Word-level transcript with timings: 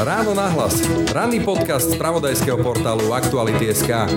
Ráno 0.00 0.32
nahlas. 0.32 0.80
Ranný 1.12 1.44
podcast 1.44 1.92
z 1.92 2.00
pravodajského 2.00 2.56
portálu 2.64 3.12
Aktuality.sk 3.12 4.08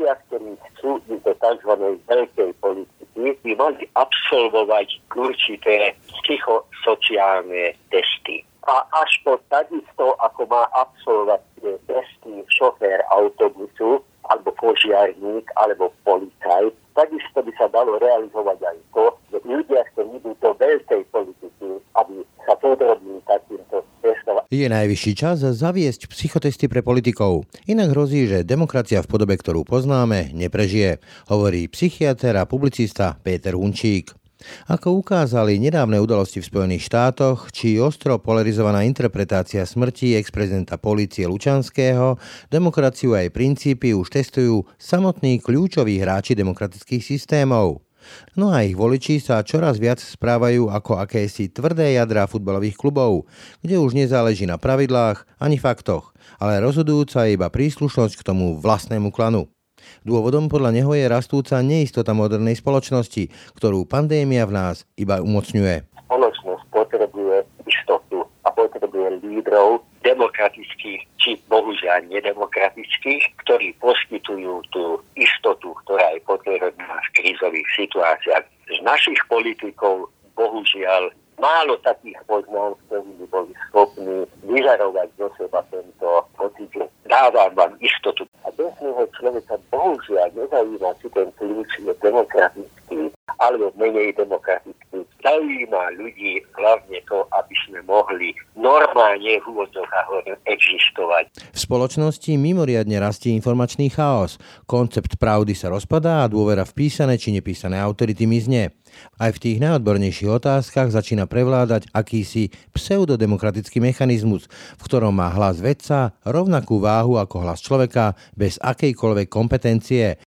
ľudia, 0.00 0.16
ktorí 0.26 0.56
chcú 0.72 0.90
ísť 1.06 1.22
do 1.22 1.32
tzv. 1.36 1.72
veľkej 2.08 2.50
politiky, 2.58 3.36
by 3.44 3.52
mali 3.58 3.84
absolvovať 3.94 4.88
určité 5.12 5.92
psychosociálne 6.24 7.76
testy. 7.92 8.42
A 8.64 8.84
až 9.02 9.10
po 9.24 9.36
takisto, 9.52 10.16
ako 10.24 10.46
má 10.48 10.64
absolvovať 10.72 11.42
testy 11.84 12.32
šofér 12.48 13.04
autobusu, 13.12 14.00
alebo 14.30 14.54
požiarník, 14.54 15.46
alebo 15.58 15.90
policajt, 16.06 16.74
takisto 16.94 17.42
by 17.42 17.52
sa 17.58 17.66
dalo 17.68 17.98
realizovať 17.98 18.58
aj 18.62 18.78
to, 18.94 19.04
že 19.34 19.38
ľudia, 19.42 19.82
ktorí 19.92 20.08
idú 20.22 20.30
do 20.38 20.50
veľkej 20.54 21.02
politiky, 21.10 21.68
aby 21.98 22.14
sa 22.46 22.54
podrobili 22.54 23.18
takýmto 23.26 23.82
testom. 24.02 24.38
Je 24.50 24.66
najvyšší 24.66 25.12
čas 25.18 25.42
zaviesť 25.42 26.06
psychotesty 26.10 26.70
pre 26.70 26.82
politikov. 26.82 27.46
Inak 27.66 27.94
hrozí, 27.94 28.30
že 28.30 28.46
demokracia 28.46 29.02
v 29.02 29.10
podobe, 29.10 29.34
ktorú 29.34 29.66
poznáme, 29.66 30.30
neprežije, 30.34 31.02
hovorí 31.26 31.66
psychiatr 31.66 32.38
a 32.38 32.46
publicista 32.46 33.18
Peter 33.22 33.58
Hunčík. 33.58 34.19
Ako 34.68 35.00
ukázali 35.00 35.60
nedávne 35.60 36.00
udalosti 36.00 36.40
v 36.40 36.48
Spojených 36.48 36.88
štátoch, 36.88 37.52
či 37.52 37.76
ostro 37.76 38.16
polarizovaná 38.16 38.84
interpretácia 38.88 39.64
smrti 39.68 40.16
ex-prezidenta 40.16 40.80
polície 40.80 41.28
Lučanského, 41.28 42.16
demokraciu 42.48 43.16
a 43.16 43.24
jej 43.24 43.32
princípy 43.32 43.92
už 43.92 44.08
testujú 44.08 44.64
samotní 44.80 45.40
kľúčoví 45.44 46.00
hráči 46.00 46.32
demokratických 46.32 47.04
systémov. 47.04 47.84
No 48.32 48.48
a 48.48 48.64
ich 48.64 48.76
voliči 48.76 49.20
sa 49.20 49.44
čoraz 49.44 49.76
viac 49.76 50.00
správajú 50.00 50.72
ako 50.72 51.04
akési 51.04 51.52
tvrdé 51.52 52.00
jadra 52.00 52.24
futbalových 52.24 52.80
klubov, 52.80 53.28
kde 53.60 53.76
už 53.76 53.92
nezáleží 53.92 54.48
na 54.48 54.56
pravidlách 54.56 55.28
ani 55.36 55.60
faktoch, 55.60 56.16
ale 56.40 56.64
rozhodujúca 56.64 57.28
je 57.28 57.36
iba 57.36 57.52
príslušnosť 57.52 58.14
k 58.16 58.26
tomu 58.26 58.56
vlastnému 58.56 59.12
klanu. 59.12 59.52
Dôvodom 60.00 60.48
podľa 60.48 60.72
neho 60.72 60.92
je 60.96 61.04
rastúca 61.04 61.60
neistota 61.60 62.16
modernej 62.16 62.56
spoločnosti, 62.56 63.28
ktorú 63.52 63.84
pandémia 63.84 64.48
v 64.48 64.56
nás 64.56 64.88
iba 64.96 65.20
umocňuje. 65.20 65.84
Spoločnosť 66.08 66.64
potrebuje 66.72 67.44
istotu 67.68 68.24
a 68.42 68.48
potrebuje 68.48 69.20
lídrov 69.20 69.84
demokratických 70.00 71.04
či 71.20 71.36
bohužiaľ 71.52 72.08
nedemokratických, 72.08 73.44
ktorí 73.44 73.76
poskytujú 73.76 74.64
tú 74.72 75.04
istotu, 75.20 75.76
ktorá 75.84 76.16
je 76.16 76.20
potrebná 76.24 76.96
v 77.04 77.08
krízových 77.20 77.68
situáciách. 77.76 78.44
Z 78.72 78.78
našich 78.80 79.20
politikov 79.28 80.08
bohužiaľ 80.32 81.12
málo 81.40 81.76
takých 81.80 82.20
poznám, 82.28 82.76
ktorí 82.88 83.10
by 83.20 83.26
boli 83.32 83.52
schopní 83.68 84.28
vyžarovať 84.44 85.08
zo 85.16 85.28
seba 85.40 85.60
tento 85.72 86.08
pocit, 86.36 86.68
že 86.72 86.84
dávam 87.08 87.52
vám 87.56 87.72
istotu. 87.80 88.28
A 88.44 88.52
bežného 88.52 89.04
človeka 89.16 89.56
bohužiaľ 89.72 90.28
nezaujíma, 90.36 90.90
či 91.00 91.08
ten 91.16 91.28
kľúč 91.40 91.70
je 91.80 91.92
demokratický 92.04 93.12
alebo 93.40 93.72
menej 93.80 94.12
demokratický. 94.20 95.00
Zaujíma 95.20 95.96
ľudí 95.96 96.40
hlavne 96.56 97.00
to, 97.08 97.24
aby 97.36 97.54
sme 97.64 97.80
mohli 97.88 98.36
normálne 98.56 99.40
v 99.40 99.44
úvodzovkách 99.48 100.08
existovať. 100.48 101.19
V 101.30 101.58
spoločnosti 101.58 102.34
mimoriadne 102.34 102.98
rastie 102.98 103.30
informačný 103.38 103.86
chaos. 103.94 104.36
Koncept 104.66 105.14
pravdy 105.14 105.54
sa 105.54 105.70
rozpadá 105.70 106.26
a 106.26 106.30
dôvera 106.30 106.66
v 106.66 106.74
písané 106.74 107.16
či 107.22 107.30
nepísané 107.30 107.78
autority 107.78 108.26
mizne. 108.26 108.74
Aj 109.22 109.30
v 109.30 109.38
tých 109.38 109.62
najodbornejších 109.62 110.26
otázkach 110.26 110.90
začína 110.90 111.30
prevládať 111.30 111.86
akýsi 111.94 112.50
pseudodemokratický 112.74 113.78
mechanizmus, 113.78 114.50
v 114.50 114.82
ktorom 114.82 115.14
má 115.14 115.30
hlas 115.30 115.62
vedca 115.62 116.18
rovnakú 116.26 116.82
váhu 116.82 117.14
ako 117.22 117.46
hlas 117.46 117.62
človeka 117.62 118.18
bez 118.34 118.58
akejkoľvek 118.58 119.30
kompetencie. 119.30 120.18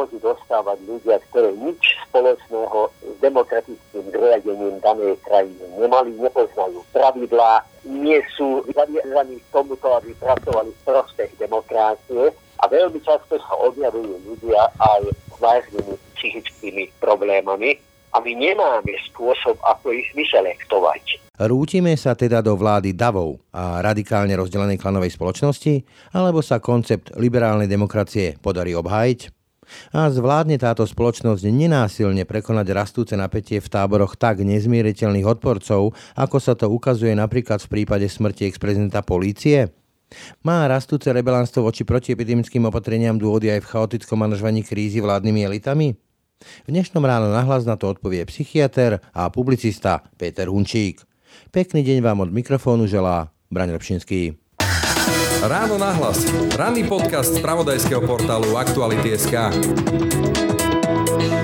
Môžu 0.00 0.16
dostávať 0.24 0.80
ľudia, 0.88 1.20
ktorí 1.28 1.60
nič 1.60 2.00
spoločného 2.08 2.88
s 3.04 3.16
demokratickým 3.20 4.08
riadením 4.16 4.80
danej 4.80 5.20
krajiny 5.28 5.60
nemali, 5.76 6.16
nepoznajú 6.16 6.80
pravidlá, 6.96 7.68
nie 7.84 8.16
sú 8.32 8.64
zaviazaní 8.72 9.44
k 9.44 9.46
tomuto, 9.52 9.92
aby 10.00 10.16
pracovali 10.16 10.72
v 10.72 10.80
prospech 10.88 11.36
demokracie 11.36 12.32
a 12.32 12.64
veľmi 12.64 12.96
často 13.04 13.36
sa 13.44 13.52
objavujú 13.60 14.24
ľudia 14.24 14.72
aj 14.80 15.12
s 15.12 15.36
vážnymi 15.36 15.92
psychickými 16.16 16.88
problémami 16.96 17.76
a 18.16 18.24
my 18.24 18.32
nemáme 18.32 18.96
spôsob, 19.12 19.60
ako 19.68 19.92
ich 19.92 20.08
vyselektovať. 20.16 21.28
Rútime 21.44 21.92
sa 22.00 22.16
teda 22.16 22.40
do 22.40 22.56
vlády 22.56 22.96
davov 22.96 23.36
a 23.52 23.84
radikálne 23.84 24.32
rozdelenej 24.32 24.80
klanovej 24.80 25.12
spoločnosti, 25.12 25.84
alebo 26.16 26.40
sa 26.40 26.56
koncept 26.56 27.12
liberálnej 27.20 27.68
demokracie 27.68 28.40
podarí 28.40 28.72
obhájiť? 28.72 29.39
A 29.94 30.10
zvládne 30.10 30.58
táto 30.58 30.82
spoločnosť 30.86 31.46
nenásilne 31.50 32.26
prekonať 32.26 32.66
rastúce 32.74 33.14
napätie 33.14 33.58
v 33.62 33.70
táboroch 33.70 34.18
tak 34.18 34.42
nezmieriteľných 34.42 35.26
odporcov, 35.26 35.94
ako 36.16 36.36
sa 36.38 36.58
to 36.58 36.70
ukazuje 36.70 37.14
napríklad 37.14 37.62
v 37.62 37.80
prípade 37.80 38.06
smrti 38.06 38.50
ex-prezidenta 38.50 39.02
polície? 39.06 39.70
Má 40.42 40.66
rastúce 40.66 41.06
rebelánstvo 41.14 41.62
voči 41.62 41.86
protiepidemickým 41.86 42.66
opatreniam 42.66 43.14
dôvody 43.14 43.54
aj 43.54 43.62
v 43.62 43.70
chaotickom 43.70 44.18
manažovaní 44.18 44.66
krízy 44.66 44.98
vládnymi 44.98 45.40
elitami? 45.46 45.94
V 46.66 46.68
dnešnom 46.72 47.04
ráno 47.04 47.30
nahlas 47.30 47.68
na 47.68 47.76
to 47.76 47.92
odpovie 47.92 48.24
psychiatr 48.26 48.98
a 49.12 49.28
publicista 49.30 50.02
Peter 50.16 50.48
Hunčík. 50.48 51.04
Pekný 51.54 51.86
deň 51.86 51.98
vám 52.02 52.26
od 52.26 52.30
mikrofónu 52.34 52.90
želá 52.90 53.30
Braň 53.52 53.76
Lepšinský. 53.78 54.34
Ráno 55.40 55.80
nahlas. 55.80 56.28
Ranný 56.52 56.84
podcast 56.84 57.32
z 57.32 57.40
pravodajského 57.40 58.04
portálu 58.04 58.60
Aktuality.sk 58.60 59.32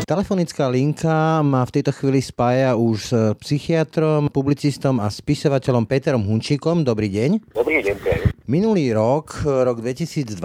Telefonická 0.04 0.68
linka 0.68 1.40
ma 1.40 1.64
v 1.64 1.80
tejto 1.80 1.96
chvíli 1.96 2.20
spája 2.20 2.76
už 2.76 2.98
s 3.00 3.12
psychiatrom, 3.40 4.28
publicistom 4.28 5.00
a 5.00 5.08
spisovateľom 5.08 5.88
Peterom 5.88 6.28
Hunčíkom. 6.28 6.84
Dobrý 6.84 7.08
deň. 7.08 7.56
Dobrý 7.56 7.80
deň. 7.80 8.05
Minulý 8.46 8.94
rok, 8.94 9.42
rok 9.42 9.82
2020, 9.82 10.38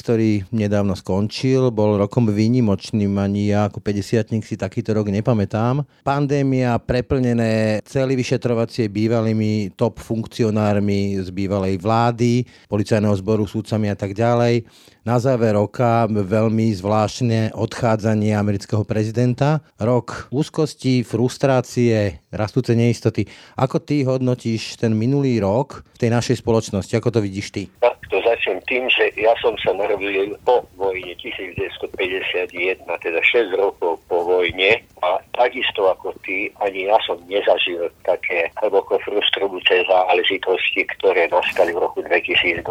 ktorý 0.00 0.48
nedávno 0.48 0.96
skončil, 0.96 1.68
bol 1.68 2.00
rokom 2.00 2.24
výnimočným, 2.24 3.20
ani 3.20 3.52
ja 3.52 3.68
ako 3.68 3.84
50 3.84 4.40
si 4.40 4.56
takýto 4.56 4.96
rok 4.96 5.12
nepamätám. 5.12 5.84
Pandémia 6.08 6.80
preplnené 6.80 7.84
celý 7.84 8.16
vyšetrovacie 8.16 8.88
bývalými 8.88 9.76
top 9.76 10.00
funkcionármi 10.00 11.20
z 11.20 11.28
bývalej 11.28 11.76
vlády, 11.84 12.48
policajného 12.64 13.12
zboru, 13.20 13.44
súdcami 13.44 13.92
a 13.92 13.96
tak 14.00 14.16
ďalej. 14.16 14.64
Na 15.04 15.20
záver 15.20 15.52
roka 15.52 16.08
veľmi 16.08 16.72
zvláštne 16.72 17.52
odchádzanie 17.52 18.32
amerického 18.32 18.88
prezidenta. 18.88 19.60
Rok 19.76 20.32
úzkosti, 20.32 21.04
frustrácie, 21.04 22.24
rastúce 22.32 22.72
neistoty. 22.72 23.28
Ako 23.52 23.84
ty 23.84 24.00
hodnotíš 24.08 24.80
ten 24.80 24.96
minulý 24.96 25.44
rok 25.44 25.84
v 25.92 26.08
tej 26.08 26.08
našej 26.08 26.40
spoločnosti? 26.40 26.96
Ako 26.96 27.12
to 27.12 27.20
vidíš 27.20 27.52
ty? 27.52 27.62
Tak 27.84 28.00
to 28.08 28.16
začnem 28.24 28.64
tým, 28.64 28.88
že 28.88 29.12
ja 29.20 29.36
som 29.44 29.52
sa 29.60 29.76
narodil 29.76 30.40
po 30.40 30.64
vojne 30.80 31.12
1951, 31.20 32.88
teda 32.88 33.20
6 33.20 33.60
rokov 33.60 34.00
po 34.08 34.24
vojne 34.24 34.80
a 35.04 35.20
takisto 35.36 35.84
ako 35.84 36.16
ty, 36.24 36.48
ani 36.64 36.88
ja 36.88 36.96
som 37.04 37.20
nezažil 37.28 37.92
také 38.08 38.48
hlboko 38.56 38.96
frustrujúce 39.04 39.84
záležitosti, 39.84 40.88
ktoré 40.96 41.28
nastali 41.28 41.76
v 41.76 41.84
roku 41.84 42.00
2020 42.08 42.64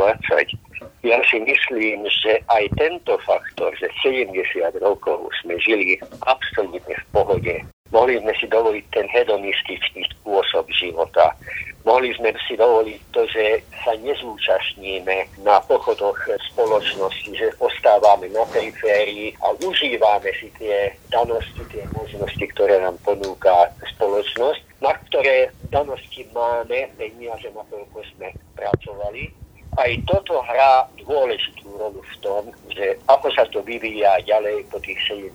ja 1.04 1.20
si 1.28 1.36
myslím, 1.44 2.08
že 2.08 2.40
aj 2.48 2.64
tento 2.80 3.20
faktor, 3.28 3.76
že 3.76 3.92
70 4.00 4.32
rokov 4.80 5.28
sme 5.44 5.60
žili 5.60 6.00
absolútne 6.24 6.96
v 6.96 7.06
pohode, 7.12 7.56
mohli 7.92 8.16
sme 8.24 8.32
si 8.40 8.48
dovoliť 8.48 8.86
ten 8.96 9.06
hedonistický 9.12 10.08
spôsob 10.18 10.64
života. 10.72 11.36
Mohli 11.84 12.16
sme 12.16 12.32
si 12.48 12.56
dovoliť 12.56 13.00
to, 13.12 13.28
že 13.28 13.60
sa 13.84 13.92
nezúčastníme 14.00 15.44
na 15.44 15.60
pochodoch 15.68 16.16
spoločnosti, 16.56 17.36
že 17.36 17.52
ostávame 17.60 18.32
na 18.32 18.48
periférii 18.48 19.36
a 19.44 19.52
užívame 19.60 20.32
si 20.40 20.48
tie 20.56 20.96
danosti, 21.12 21.60
tie 21.68 21.84
možnosti, 21.92 22.46
ktoré 22.56 22.80
nám 22.80 22.96
ponúka 23.04 23.68
spoločnosť, 24.00 24.64
na 24.80 24.96
ktoré 25.12 25.52
danosti 25.68 26.24
máme, 26.32 26.88
peniaze, 26.96 27.52
na 27.52 27.68
koľko 27.68 28.00
sme 28.16 28.32
pracovali 28.56 29.43
aj 29.78 29.92
toto 30.06 30.42
hrá 30.46 30.86
dôležitú 31.02 31.68
rolu 31.78 32.02
v 32.02 32.16
tom, 32.22 32.44
že 32.70 32.98
ako 33.10 33.28
sa 33.34 33.44
to 33.50 33.62
vyvíja 33.66 34.22
ďalej 34.26 34.66
po 34.70 34.78
tých 34.82 35.00
70 35.10 35.34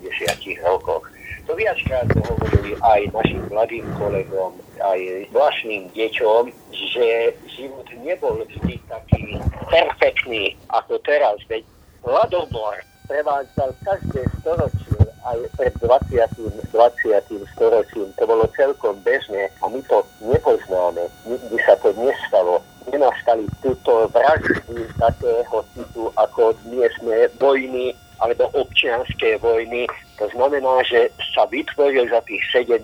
rokoch. 0.65 1.07
To 1.49 1.57
viackrát 1.57 2.05
hovorili 2.29 2.77
aj 2.85 3.09
našim 3.09 3.41
mladým 3.49 3.87
kolegom, 3.97 4.53
aj 4.85 5.01
vlastným 5.33 5.89
deťom, 5.97 6.53
že 6.77 7.33
život 7.57 7.89
nebol 8.05 8.37
vždy 8.45 8.77
taký 8.85 9.41
perfektný 9.73 10.53
ako 10.69 11.01
teraz. 11.09 11.41
Veď 11.49 11.65
hladomor 12.05 12.77
prevádzal 13.09 13.73
každé 13.81 14.29
storočie 14.45 15.01
aj 15.25 15.39
pred 15.57 15.75
20. 15.81 16.73
20. 16.73 17.53
storočím 17.57 18.09
to 18.17 18.25
bolo 18.25 18.45
celkom 18.57 18.97
bežné 19.05 19.49
a 19.61 19.69
my 19.69 19.81
to 19.89 20.05
nepoznáme. 20.25 21.05
Nikdy 21.27 21.57
sa 21.65 21.75
to 21.81 21.93
nestalo. 21.97 22.65
Nenastali 22.89 23.38
túto 23.63 24.11
vraždy 24.11 24.87
takého 24.99 25.59
typu 25.75 26.11
ako 26.15 26.55
dnesné 26.67 27.31
vojny 27.39 27.95
alebo 28.19 28.51
občianské 28.55 29.39
vojny. 29.39 29.87
To 30.19 30.27
znamená, 30.35 30.83
že 30.83 31.11
sa 31.35 31.47
vytvoril 31.47 32.11
za 32.11 32.19
tých 32.27 32.43
70 32.51 32.83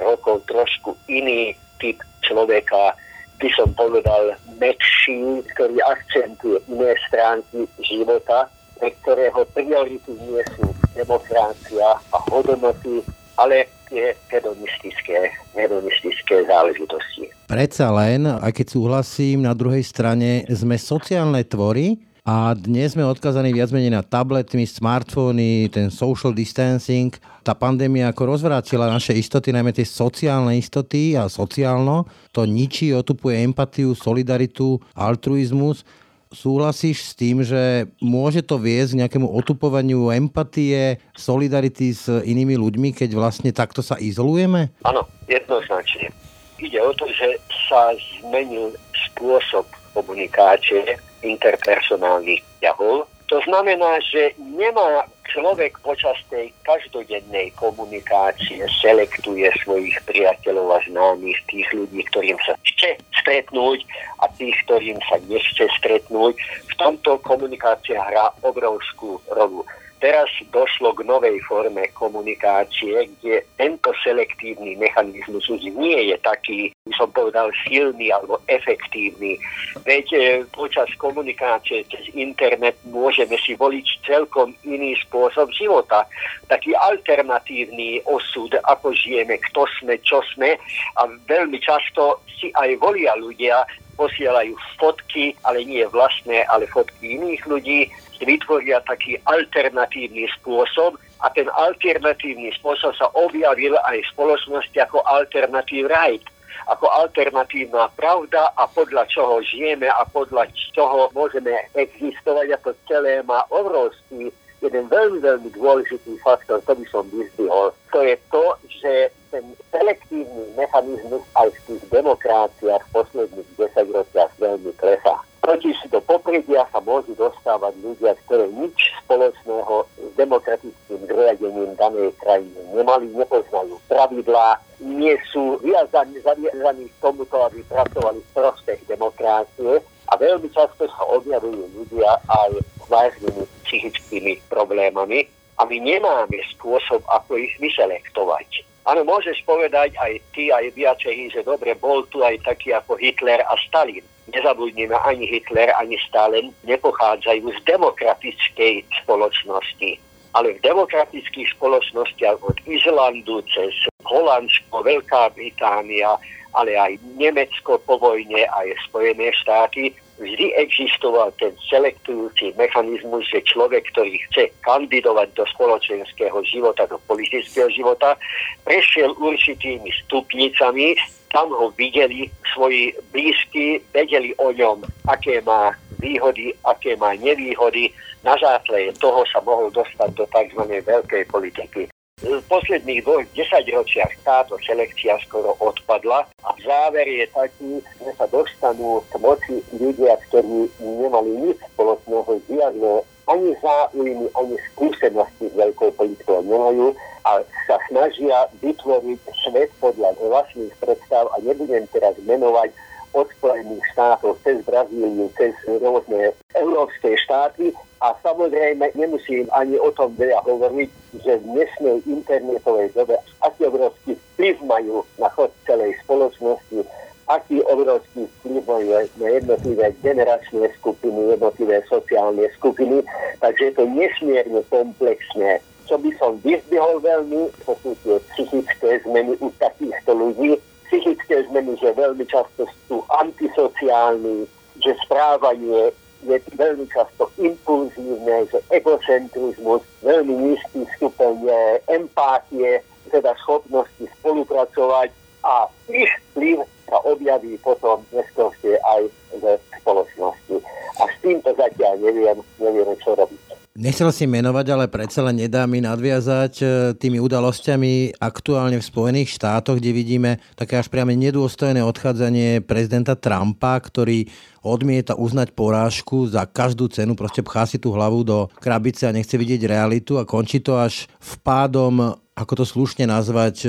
rokov 0.00 0.44
trošku 0.48 0.96
iný 1.08 1.52
typ 1.76 2.00
človeka, 2.24 2.96
by 3.36 3.48
som 3.52 3.68
povedal, 3.76 4.32
mekší, 4.56 5.44
ktorý 5.52 5.76
akcentuje 5.84 6.56
iné 6.72 6.96
stránky 7.04 7.68
života, 7.84 8.48
pre 8.80 8.88
ktorého 9.04 9.44
priority 9.52 10.12
nie 10.24 10.40
sú 10.56 10.72
demokracia 10.96 12.00
a 12.00 12.16
hodnoty, 12.32 13.04
ale 13.36 13.68
tie 13.92 14.16
hedonistické, 14.32 15.36
hedonistické 15.52 16.48
záležitosti. 16.48 17.28
Predsa 17.46 17.94
len, 17.94 18.26
aj 18.26 18.50
keď 18.58 18.66
súhlasím, 18.74 19.46
na 19.46 19.54
druhej 19.54 19.86
strane 19.86 20.42
sme 20.50 20.74
sociálne 20.74 21.46
tvory 21.46 21.94
a 22.26 22.58
dnes 22.58 22.98
sme 22.98 23.06
odkazaní 23.06 23.54
viac 23.54 23.70
menej 23.70 23.94
na 23.94 24.02
tablety, 24.02 24.66
smartfóny, 24.66 25.70
ten 25.70 25.94
social 25.94 26.34
distancing. 26.34 27.14
Tá 27.46 27.54
pandémia 27.54 28.10
ako 28.10 28.34
rozvrátila 28.34 28.90
naše 28.90 29.14
istoty, 29.14 29.54
najmä 29.54 29.70
tie 29.70 29.86
sociálne 29.86 30.58
istoty 30.58 31.14
a 31.14 31.30
sociálno. 31.30 32.10
To 32.34 32.42
ničí, 32.42 32.90
otupuje 32.90 33.38
empatiu, 33.46 33.94
solidaritu, 33.94 34.82
altruizmus. 34.98 35.86
Súhlasíš 36.34 36.98
s 36.98 37.12
tým, 37.14 37.46
že 37.46 37.86
môže 38.02 38.42
to 38.42 38.58
viesť 38.58 38.98
k 38.98 39.00
nejakému 39.06 39.30
otupovaniu 39.30 40.10
empatie, 40.10 40.98
solidarity 41.14 41.94
s 41.94 42.10
inými 42.10 42.58
ľuďmi, 42.58 42.90
keď 42.90 43.14
vlastne 43.14 43.54
takto 43.54 43.86
sa 43.86 43.94
izolujeme? 44.02 44.74
Áno, 44.82 45.06
jednoznačne. 45.30 46.25
Ide 46.56 46.80
o 46.80 46.92
to, 46.96 47.04
že 47.12 47.36
sa 47.68 47.92
zmenil 48.20 48.72
spôsob 48.92 49.68
komunikácie 49.92 50.96
interpersonálnych 51.20 52.40
vzťahov. 52.56 53.08
To 53.26 53.38
znamená, 53.42 53.98
že 54.06 54.38
nemá 54.38 55.02
človek 55.26 55.82
počas 55.82 56.14
tej 56.30 56.54
každodennej 56.62 57.50
komunikácie 57.58 58.62
selektuje 58.78 59.50
svojich 59.66 59.98
priateľov 60.06 60.78
a 60.78 60.80
známych, 60.86 61.36
tých 61.50 61.66
ľudí, 61.74 62.06
ktorým 62.08 62.38
sa 62.46 62.54
chce 62.62 62.94
stretnúť 63.18 63.82
a 64.22 64.30
tých, 64.38 64.54
ktorým 64.64 64.96
sa 65.10 65.18
nechce 65.26 65.66
stretnúť. 65.82 66.38
V 66.70 66.74
tomto 66.78 67.18
komunikácia 67.26 67.98
hrá 67.98 68.30
obrovskú 68.46 69.18
rolu. 69.34 69.66
Teraz 69.96 70.28
došlo 70.52 70.92
k 70.92 71.08
novej 71.08 71.40
forme 71.48 71.88
komunikácie, 71.96 73.08
kde 73.16 73.40
tento 73.56 73.96
selektívny 74.04 74.76
mechanizmus 74.76 75.48
už 75.48 75.72
nie 75.72 76.12
je 76.12 76.16
taký, 76.20 76.68
by 76.84 76.92
som 77.00 77.08
povedal, 77.16 77.48
silný 77.64 78.12
alebo 78.12 78.36
efektívny. 78.44 79.40
Veď 79.88 80.06
e, 80.12 80.20
počas 80.52 80.92
komunikácie 81.00 81.88
cez 81.88 82.12
internet 82.12 82.76
môžeme 82.84 83.40
si 83.40 83.56
voliť 83.56 84.04
celkom 84.04 84.52
iný 84.68 84.92
spôsob 85.00 85.48
života. 85.56 86.04
Taký 86.52 86.76
alternatívny 86.76 88.04
osud, 88.04 88.52
ako 88.68 88.92
žijeme, 88.92 89.40
kto 89.48 89.64
sme, 89.80 89.96
čo 90.04 90.20
sme. 90.36 90.60
A 91.00 91.08
veľmi 91.08 91.56
často 91.56 92.20
si 92.36 92.52
aj 92.52 92.76
volia 92.84 93.16
ľudia 93.16 93.64
posielajú 93.96 94.52
fotky, 94.76 95.32
ale 95.48 95.64
nie 95.64 95.80
vlastné, 95.88 96.44
ale 96.52 96.68
fotky 96.68 97.16
iných 97.16 97.42
ľudí, 97.48 97.88
vytvoria 98.22 98.80
taký 98.84 99.20
alternatívny 99.28 100.28
spôsob 100.40 100.96
a 101.24 101.32
ten 101.32 101.48
alternatívny 101.52 102.52
spôsob 102.56 102.92
sa 102.96 103.08
objavil 103.16 103.76
aj 103.88 104.00
v 104.00 104.10
spoločnosti 104.12 104.76
ako 104.80 105.00
alternatív 105.04 105.88
right 105.88 106.24
ako 106.66 106.90
alternatívna 106.90 107.86
pravda 107.94 108.50
a 108.58 108.66
podľa 108.66 109.06
čoho 109.06 109.38
žijeme 109.44 109.86
a 109.86 110.02
podľa 110.08 110.50
čoho 110.74 111.12
môžeme 111.14 111.52
existovať 111.78 112.56
a 112.56 112.58
to 112.58 112.72
celé 112.90 113.22
má 113.22 113.46
obrovský 113.54 114.34
jeden 114.66 114.90
veľmi, 114.90 115.18
veľmi 115.22 115.48
dôležitý 115.54 116.18
faktor, 116.20 116.58
to 116.66 116.72
by 116.74 116.84
som 116.90 117.06
vyzdvihol. 117.14 117.70
To 117.94 117.98
je 118.02 118.14
to, 118.34 118.44
že 118.66 118.92
ten 119.30 119.44
selektívny 119.70 120.44
mechanizmus 120.58 121.22
aj 121.38 121.48
v 121.54 121.58
tých 121.70 121.82
demokráciách 121.92 122.82
v 122.82 122.92
posledných 122.94 123.50
desaťročiach 123.58 124.32
veľmi 124.42 124.72
klesá. 124.74 125.16
Totiž 125.46 125.78
do 125.94 126.02
popredia 126.02 126.66
sa 126.74 126.82
môžu 126.82 127.14
dostávať 127.14 127.78
ľudia, 127.78 128.18
ktorí 128.26 128.50
nič 128.50 128.90
spoločného 129.06 129.86
s 129.94 130.10
demokratickým 130.18 131.00
zriadením 131.06 131.70
danej 131.78 132.10
krajiny 132.18 132.60
nemali, 132.74 133.06
nepoznajú 133.14 133.78
pravidlá, 133.86 134.58
nie 134.82 135.14
sú 135.30 135.54
viazaní, 135.62 136.18
zaviazaní 136.26 136.90
k 136.90 136.98
tomuto, 136.98 137.46
aby 137.46 137.62
pracovali 137.70 138.18
v 138.18 138.32
prospech 138.34 138.80
demokrácie 138.90 139.78
a 140.10 140.12
veľmi 140.18 140.50
často 140.50 140.90
sa 140.90 141.02
objavujú 141.14 141.62
ľudia 141.78 142.10
aj 142.26 142.50
vážnymi 142.88 143.44
psychickými 143.66 144.40
problémami 144.50 145.26
a 145.56 145.64
my 145.64 145.76
nemáme 145.80 146.38
spôsob, 146.52 147.00
ako 147.08 147.40
ich 147.40 147.54
vyselektovať. 147.58 148.66
Áno, 148.86 149.02
môžeš 149.02 149.42
povedať 149.42 149.98
aj 149.98 150.22
ty, 150.30 150.54
aj 150.54 150.70
viacej, 150.78 151.34
že 151.34 151.42
dobre, 151.42 151.74
bol 151.74 152.06
tu 152.06 152.22
aj 152.22 152.38
taký 152.46 152.70
ako 152.70 152.94
Hitler 153.02 153.42
a 153.42 153.58
Stalin. 153.66 154.04
Nezabudnime, 154.30 154.94
ani 155.02 155.26
Hitler, 155.26 155.74
ani 155.74 155.98
Stalin 156.06 156.54
nepochádzajú 156.62 157.50
z 157.50 157.60
demokratickej 157.66 158.86
spoločnosti. 159.02 159.90
Ale 160.38 160.54
v 160.54 160.62
demokratických 160.62 161.48
spoločnostiach 161.58 162.38
od 162.46 162.56
Izlandu 162.68 163.42
cez 163.50 163.74
Holandsko, 164.06 164.86
Veľká 164.86 165.34
Británia, 165.34 166.14
ale 166.54 166.78
aj 166.78 167.02
Nemecko 167.18 167.82
po 167.82 167.98
vojne, 167.98 168.46
aj 168.46 168.70
Spojené 168.86 169.34
štáty, 169.34 169.90
vždy 170.16 170.56
existoval 170.56 171.32
ten 171.36 171.52
selektujúci 171.68 172.56
mechanizmus, 172.56 173.24
že 173.28 173.44
človek, 173.44 173.84
ktorý 173.92 174.16
chce 174.30 174.48
kandidovať 174.64 175.28
do 175.36 175.44
spoločenského 175.48 176.38
života, 176.44 176.88
do 176.88 176.98
politického 177.04 177.68
života, 177.68 178.16
prešiel 178.64 179.12
určitými 179.16 179.88
stupnicami, 180.04 180.96
tam 181.34 181.52
ho 181.52 181.68
videli 181.74 182.30
svoji 182.54 182.94
blízky, 183.12 183.82
vedeli 183.92 184.32
o 184.40 184.52
ňom, 184.52 184.86
aké 185.10 185.42
má 185.44 185.74
výhody, 186.00 186.54
aké 186.64 186.96
má 186.96 187.12
nevýhody. 187.18 187.92
Na 188.24 188.34
základe 188.40 188.96
toho 188.98 189.22
sa 189.28 189.38
mohol 189.44 189.68
dostať 189.70 190.10
do 190.16 190.24
tzv. 190.32 190.62
veľkej 190.64 191.22
politiky. 191.28 191.95
V 192.26 192.40
posledných 192.48 193.04
dvoch 193.04 193.28
desaťročiach 193.36 194.24
táto 194.24 194.56
selekcia 194.64 195.20
skoro 195.28 195.52
odpadla 195.60 196.24
a 196.48 196.50
záver 196.64 197.04
je 197.04 197.28
taký, 197.28 197.84
že 198.00 198.10
sa 198.16 198.24
dostanú 198.32 199.04
k 199.12 199.20
moci 199.20 199.60
ľudia, 199.76 200.16
ktorí 200.24 200.64
nemali 200.80 201.44
nič 201.44 201.60
spoločného, 201.76 202.40
žiadne 202.48 202.92
ani 203.28 203.50
záujmy, 203.60 204.32
ani 204.32 204.56
skúsenosti 204.72 205.44
s 205.44 205.54
veľkou 205.60 205.92
politikou 205.92 206.40
nemajú 206.40 206.96
a 207.28 207.44
sa 207.68 207.76
snažia 207.92 208.48
vytvoriť 208.64 209.20
svet 209.44 209.68
podľa 209.84 210.16
vlastných 210.16 210.72
predstav 210.80 211.28
a 211.30 211.36
nebudem 211.44 211.84
teraz 211.92 212.16
menovať 212.24 212.72
od 213.12 213.28
Spojených 213.36 213.84
štátov 213.92 214.40
cez 214.40 214.64
Brazíliu, 214.64 215.28
cez 215.36 215.52
rôzne 215.68 216.32
európske 216.56 217.12
štáty 217.28 217.76
a 218.04 218.12
samozrejme 218.20 218.92
nemusím 218.92 219.48
ani 219.56 219.80
o 219.80 219.88
tom 219.96 220.12
veľa 220.20 220.44
hovoriť, 220.44 220.90
že 221.24 221.40
v 221.40 221.44
dnešnej 221.48 221.96
internetovej 222.04 222.92
dobe 222.92 223.16
aký 223.46 223.72
obrovský 223.72 224.12
vplyv 224.36 224.56
majú 224.68 224.96
na 225.16 225.28
chod 225.32 225.48
celej 225.64 225.96
spoločnosti, 226.04 226.84
aký 227.26 227.62
obrovský 227.64 228.28
vplyv 228.40 228.62
majú 228.68 228.88
na 229.16 229.28
jednotlivé 229.32 229.86
generačné 230.04 230.68
skupiny, 230.76 231.32
jednotlivé 231.32 231.80
sociálne 231.88 232.44
skupiny. 232.60 233.00
Takže 233.40 233.72
je 233.72 233.74
to 233.74 233.84
nesmierne 233.88 234.60
komplexné. 234.68 235.64
Čo 235.86 236.02
by 236.02 236.10
som 236.18 236.36
vyzdvihol 236.42 236.98
veľmi, 237.00 237.48
to 237.62 237.72
sú 237.80 237.94
tie 238.02 238.18
psychické 238.34 239.00
zmeny 239.06 239.38
u 239.38 239.48
takýchto 239.56 240.12
ľudí, 240.12 240.58
psychické 240.90 241.46
zmeny, 241.46 241.78
že 241.78 241.94
veľmi 241.94 242.26
často 242.26 242.66
sú 242.90 243.06
antisociálni, 243.08 244.50
že 244.82 244.92
správanie 245.06 245.94
je 246.24 246.36
veľmi 246.56 246.86
často 246.88 247.28
impulzívne, 247.36 248.48
že 248.48 248.58
egocentrizmus, 248.72 249.82
veľmi 250.00 250.32
nízky 250.32 250.88
stupeň 250.96 251.44
empátie, 251.92 252.80
teda 253.12 253.36
schopnosti 253.42 254.04
spolupracovať 254.20 255.10
a 255.44 255.70
ich 255.92 256.10
vplyv 256.32 256.66
sa 256.86 256.96
objaví 257.02 257.58
potom 257.60 258.02
neskôršie 258.14 258.78
aj 258.78 259.02
v 259.36 259.44
spoločnosti. 259.82 260.56
A 260.96 261.02
s 261.10 261.16
týmto 261.20 261.50
zatiaľ 261.52 261.98
neviem, 262.00 262.38
nevieme, 262.62 262.94
čo 263.02 263.12
robiť. 263.12 263.46
Nechcel 263.76 264.08
si 264.08 264.24
menovať, 264.24 264.66
ale 264.72 264.88
predsa 264.88 265.20
len 265.20 265.36
nedá 265.36 265.68
mi 265.68 265.84
nadviazať 265.84 266.52
e, 266.64 266.66
tými 266.96 267.20
udalosťami 267.20 268.16
aktuálne 268.16 268.80
v 268.80 268.88
Spojených 268.88 269.36
štátoch, 269.36 269.76
kde 269.76 269.92
vidíme 269.92 270.30
také 270.56 270.80
až 270.80 270.88
priame 270.88 271.12
nedôstojné 271.12 271.84
odchádzanie 271.84 272.64
prezidenta 272.64 273.20
Trumpa, 273.20 273.76
ktorý 273.76 274.32
odmieta 274.64 275.12
uznať 275.12 275.52
porážku 275.52 276.24
za 276.24 276.48
každú 276.48 276.88
cenu, 276.88 277.12
proste 277.12 277.44
pchá 277.44 277.68
si 277.68 277.76
tú 277.76 277.92
hlavu 277.92 278.24
do 278.24 278.48
krabice 278.64 279.04
a 279.04 279.12
nechce 279.12 279.36
vidieť 279.36 279.68
realitu 279.68 280.16
a 280.16 280.24
končí 280.24 280.64
to 280.64 280.80
až 280.80 281.04
vpádom, 281.20 282.16
ako 282.32 282.52
to 282.56 282.64
slušne 282.64 283.04
nazvať, 283.04 283.56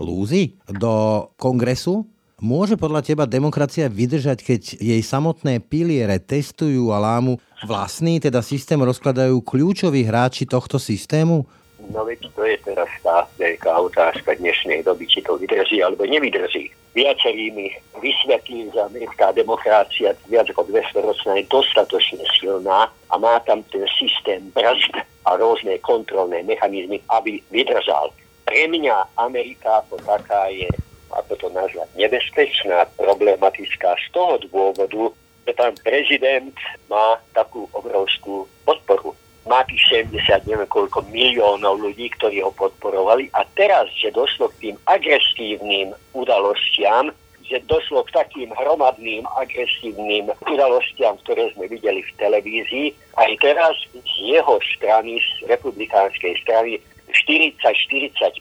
lúzy 0.00 0.56
do 0.64 1.28
kongresu, 1.36 2.08
Môže 2.42 2.74
podľa 2.74 3.06
teba 3.06 3.22
demokracia 3.22 3.86
vydržať, 3.86 4.42
keď 4.42 4.82
jej 4.82 4.98
samotné 4.98 5.62
piliere 5.62 6.18
testujú 6.18 6.90
a 6.90 6.98
lámu 6.98 7.38
vlastný, 7.62 8.18
teda 8.18 8.42
systém 8.42 8.82
rozkladajú 8.82 9.46
kľúčoví 9.46 10.02
hráči 10.02 10.42
tohto 10.50 10.74
systému? 10.74 11.46
No 11.94 12.02
veď 12.02 12.34
to 12.34 12.42
je 12.42 12.58
teraz 12.66 12.90
tá 13.06 13.30
veľká 13.38 13.70
otázka 13.86 14.34
dnešnej 14.42 14.82
doby, 14.82 15.06
či 15.06 15.22
to 15.22 15.38
vydrží 15.38 15.86
alebo 15.86 16.02
nevydrží. 16.02 16.66
Viacerí 16.98 17.54
mi 17.54 17.70
vysvetlí, 18.02 18.74
že 18.74 18.90
americká 18.90 19.30
demokracia 19.30 20.10
viac 20.26 20.50
ako 20.50 20.66
200 20.66 20.98
ročná 20.98 21.38
je 21.38 21.46
dostatočne 21.46 22.26
silná 22.42 22.90
a 22.90 23.14
má 23.22 23.38
tam 23.46 23.62
ten 23.70 23.86
systém 23.94 24.50
brazd 24.50 24.98
a 24.98 25.38
rôzne 25.38 25.78
kontrolné 25.78 26.42
mechanizmy, 26.42 26.98
aby 27.06 27.38
vydržal. 27.54 28.10
Pre 28.42 28.62
mňa 28.66 29.14
Amerika 29.14 29.86
ako 29.86 30.02
taká 30.02 30.50
je 30.50 30.66
ako 31.12 31.32
to 31.36 31.48
nazvať, 31.52 31.88
nebezpečná, 31.94 32.88
problematická 32.96 33.94
z 34.00 34.06
toho 34.16 34.40
dôvodu, 34.48 35.12
že 35.46 35.52
tam 35.58 35.72
prezident 35.82 36.54
má 36.86 37.18
takú 37.34 37.66
obrovskú 37.74 38.46
podporu. 38.64 39.14
Má 39.42 39.66
tých 39.66 40.06
70, 40.06 40.46
neviem 40.46 40.70
koľko 40.70 41.02
miliónov 41.10 41.82
ľudí, 41.82 42.14
ktorí 42.14 42.46
ho 42.46 42.54
podporovali 42.54 43.26
a 43.34 43.42
teraz, 43.58 43.90
že 43.98 44.14
došlo 44.14 44.54
k 44.54 44.70
tým 44.70 44.76
agresívnym 44.86 45.90
udalostiam, 46.14 47.10
že 47.42 47.58
došlo 47.66 48.06
k 48.06 48.22
takým 48.22 48.54
hromadným, 48.54 49.26
agresívnym 49.34 50.30
udalostiam, 50.46 51.18
ktoré 51.26 51.50
sme 51.58 51.66
videli 51.66 52.06
v 52.06 52.12
televízii, 52.22 52.88
aj 53.18 53.30
teraz 53.42 53.74
z 53.90 54.12
jeho 54.30 54.62
strany, 54.78 55.18
z 55.18 55.50
republikánskej 55.50 56.38
strany, 56.38 56.78
40-45% 57.12 58.40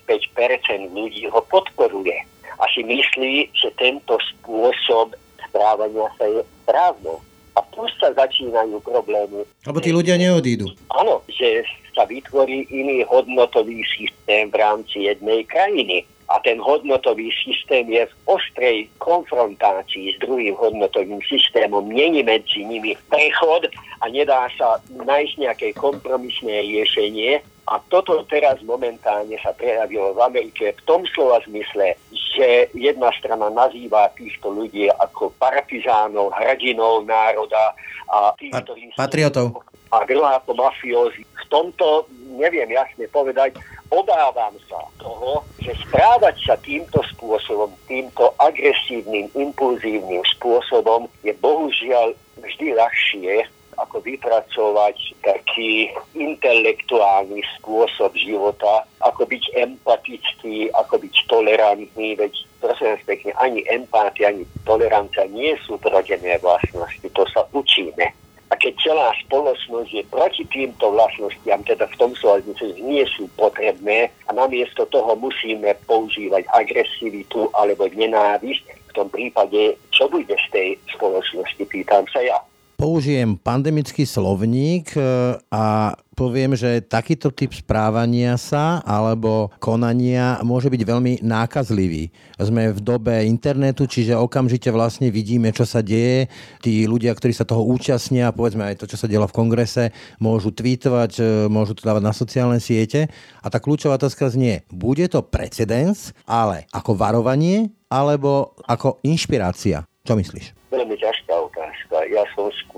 ľudí 0.95 1.27
ho 1.27 1.41
podporuje 1.49 2.23
a 2.61 2.69
si 2.69 2.85
myslí, 2.85 3.49
že 3.57 3.73
tento 3.81 4.21
spôsob 4.21 5.17
správania 5.49 6.07
sa 6.15 6.25
je 6.29 6.41
správne. 6.63 7.17
A 7.57 7.59
tu 7.75 7.83
sa 7.99 8.13
začínajú 8.15 8.79
problémy. 8.85 9.43
Lebo 9.67 9.79
tí 9.83 9.91
ľudia 9.91 10.15
neodídu. 10.15 10.71
Áno, 10.95 11.19
že 11.27 11.67
sa 11.91 12.07
vytvorí 12.07 12.63
iný 12.71 13.03
hodnotový 13.03 13.83
systém 13.91 14.47
v 14.47 14.55
rámci 14.55 15.11
jednej 15.11 15.43
krajiny. 15.43 16.07
A 16.31 16.39
ten 16.47 16.63
hodnotový 16.63 17.27
systém 17.43 17.91
je 17.91 18.07
v 18.07 18.13
ostrej 18.23 18.87
konfrontácii 19.03 20.15
s 20.15 20.17
druhým 20.23 20.55
hodnotovým 20.55 21.19
systémom. 21.27 21.91
Není 21.91 22.23
medzi 22.23 22.63
nimi 22.63 22.95
prechod 23.11 23.67
a 23.99 24.07
nedá 24.07 24.47
sa 24.55 24.79
nájsť 24.95 25.33
nejaké 25.43 25.67
kompromisné 25.75 26.63
riešenie. 26.63 27.43
A 27.67 27.83
toto 27.91 28.23
teraz 28.31 28.63
momentálne 28.63 29.35
sa 29.43 29.51
prejavilo 29.51 30.15
v 30.15 30.23
Amerike 30.23 30.71
v 30.71 30.81
tom 30.87 31.03
slova 31.11 31.43
zmysle, 31.43 31.99
že 32.31 32.71
jedna 32.71 33.11
strana 33.19 33.51
nazýva 33.51 34.07
týchto 34.15 34.51
ľudí 34.51 34.87
ako 34.87 35.35
partizánov, 35.35 36.31
hrdinou 36.31 37.03
národa 37.03 37.75
a 38.07 38.31
tých, 38.39 38.55
pa- 38.55 38.63
ktorí 38.63 38.81
patriotov. 38.95 39.59
A 39.91 40.07
druhá 40.07 40.39
ako 40.39 40.55
mafiózy. 40.55 41.27
V 41.27 41.45
tomto 41.51 42.07
neviem 42.39 42.71
jasne 42.71 43.11
povedať, 43.11 43.59
obávam 43.91 44.55
sa 44.71 44.79
toho, 45.03 45.43
že 45.59 45.75
správať 45.83 46.39
sa 46.47 46.55
týmto 46.63 47.03
spôsobom, 47.11 47.75
týmto 47.91 48.31
agresívnym, 48.39 49.27
impulzívnym 49.35 50.23
spôsobom 50.39 51.11
je 51.27 51.35
bohužiaľ 51.43 52.15
vždy 52.39 52.71
ľahšie 52.71 53.43
ako 53.77 54.03
vypracovať 54.03 54.97
taký 55.23 55.91
intelektuálny 56.17 57.43
spôsob 57.59 58.11
života, 58.17 58.87
ako 59.03 59.27
byť 59.27 59.43
empatický, 59.55 60.71
ako 60.75 60.99
byť 60.99 61.15
tolerantný, 61.27 62.15
veď 62.17 62.33
prosím 62.59 62.95
vás 62.95 63.03
pekne, 63.07 63.31
ani 63.39 63.61
empatia, 63.67 64.31
ani 64.31 64.43
tolerancia 64.63 65.25
nie 65.31 65.55
sú 65.65 65.79
vrodené 65.79 66.39
vlastnosti, 66.39 67.07
to 67.13 67.23
sa 67.31 67.47
učíme. 67.51 68.05
A 68.51 68.53
keď 68.59 68.75
celá 68.83 69.15
spoločnosť 69.23 69.89
je 69.95 70.03
proti 70.11 70.43
týmto 70.51 70.91
vlastnostiam, 70.91 71.63
teda 71.63 71.87
v 71.87 71.95
tom 71.95 72.11
že 72.11 72.83
nie 72.83 73.07
sú 73.07 73.31
potrebné 73.39 74.11
a 74.27 74.35
namiesto 74.35 74.83
toho 74.91 75.15
musíme 75.15 75.71
používať 75.87 76.43
agresivitu 76.51 77.47
alebo 77.55 77.87
nenávisť, 77.87 78.81
v 78.91 78.95
tom 78.99 79.07
prípade, 79.07 79.79
čo 79.95 80.11
bude 80.11 80.35
z 80.35 80.47
tej 80.51 80.69
spoločnosti, 80.91 81.63
pýtam 81.63 82.03
sa 82.11 82.19
ja 82.19 82.43
použijem 82.81 83.37
pandemický 83.37 84.09
slovník 84.09 84.97
e, 84.97 85.37
a 85.53 85.93
poviem, 86.17 86.57
že 86.57 86.81
takýto 86.81 87.29
typ 87.29 87.53
správania 87.53 88.33
sa 88.41 88.81
alebo 88.81 89.53
konania 89.61 90.41
môže 90.41 90.65
byť 90.65 90.81
veľmi 90.81 91.13
nákazlivý. 91.21 92.09
Sme 92.41 92.73
v 92.73 92.81
dobe 92.81 93.21
internetu, 93.29 93.85
čiže 93.85 94.17
okamžite 94.17 94.73
vlastne 94.73 95.13
vidíme, 95.13 95.53
čo 95.53 95.61
sa 95.61 95.85
deje. 95.85 96.25
Tí 96.65 96.89
ľudia, 96.89 97.13
ktorí 97.13 97.37
sa 97.37 97.45
toho 97.45 97.61
účastnia, 97.69 98.33
povedzme 98.33 98.65
aj 98.65 98.81
to, 98.81 98.89
čo 98.89 98.97
sa 98.97 99.05
dielo 99.05 99.29
v 99.29 99.37
kongrese, 99.37 99.93
môžu 100.17 100.49
tweetovať, 100.49 101.11
e, 101.21 101.23
môžu 101.53 101.77
to 101.77 101.85
dávať 101.85 102.01
na 102.01 102.17
sociálne 102.17 102.57
siete. 102.57 103.13
A 103.45 103.53
tá 103.53 103.61
kľúčová 103.61 104.01
otázka 104.01 104.33
znie, 104.33 104.65
bude 104.73 105.05
to 105.05 105.21
precedens, 105.21 106.17
ale 106.25 106.65
ako 106.73 106.97
varovanie, 106.97 107.69
alebo 107.93 108.57
ako 108.65 108.97
inšpirácia? 109.05 109.85
Čo 110.01 110.17
myslíš? 110.17 110.73
Veľmi 110.73 110.97
som 110.97 111.20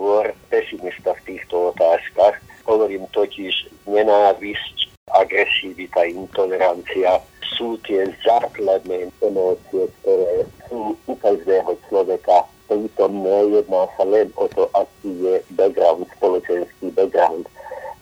skôr 0.03 0.35
pesimista 0.51 1.15
v 1.15 1.23
týchto 1.31 1.71
otázkach. 1.71 2.35
Hovorím 2.67 3.07
totiž, 3.15 3.71
nenávisť, 3.87 4.91
agresivita, 5.15 6.03
intolerancia 6.03 7.23
sú 7.55 7.79
tie 7.87 8.11
základné 8.19 9.07
emócie, 9.23 9.87
ktoré 10.03 10.43
sú 10.67 10.99
u 11.07 11.13
každého 11.23 11.79
človeka 11.87 12.43
prítomné. 12.67 13.63
Jedná 13.63 13.87
sa 13.95 14.03
len 14.03 14.27
o 14.35 14.51
to, 14.51 14.67
aký 14.75 15.23
je 15.23 15.35
background, 15.55 16.03
spoločenský 16.19 16.91
background. 16.91 17.47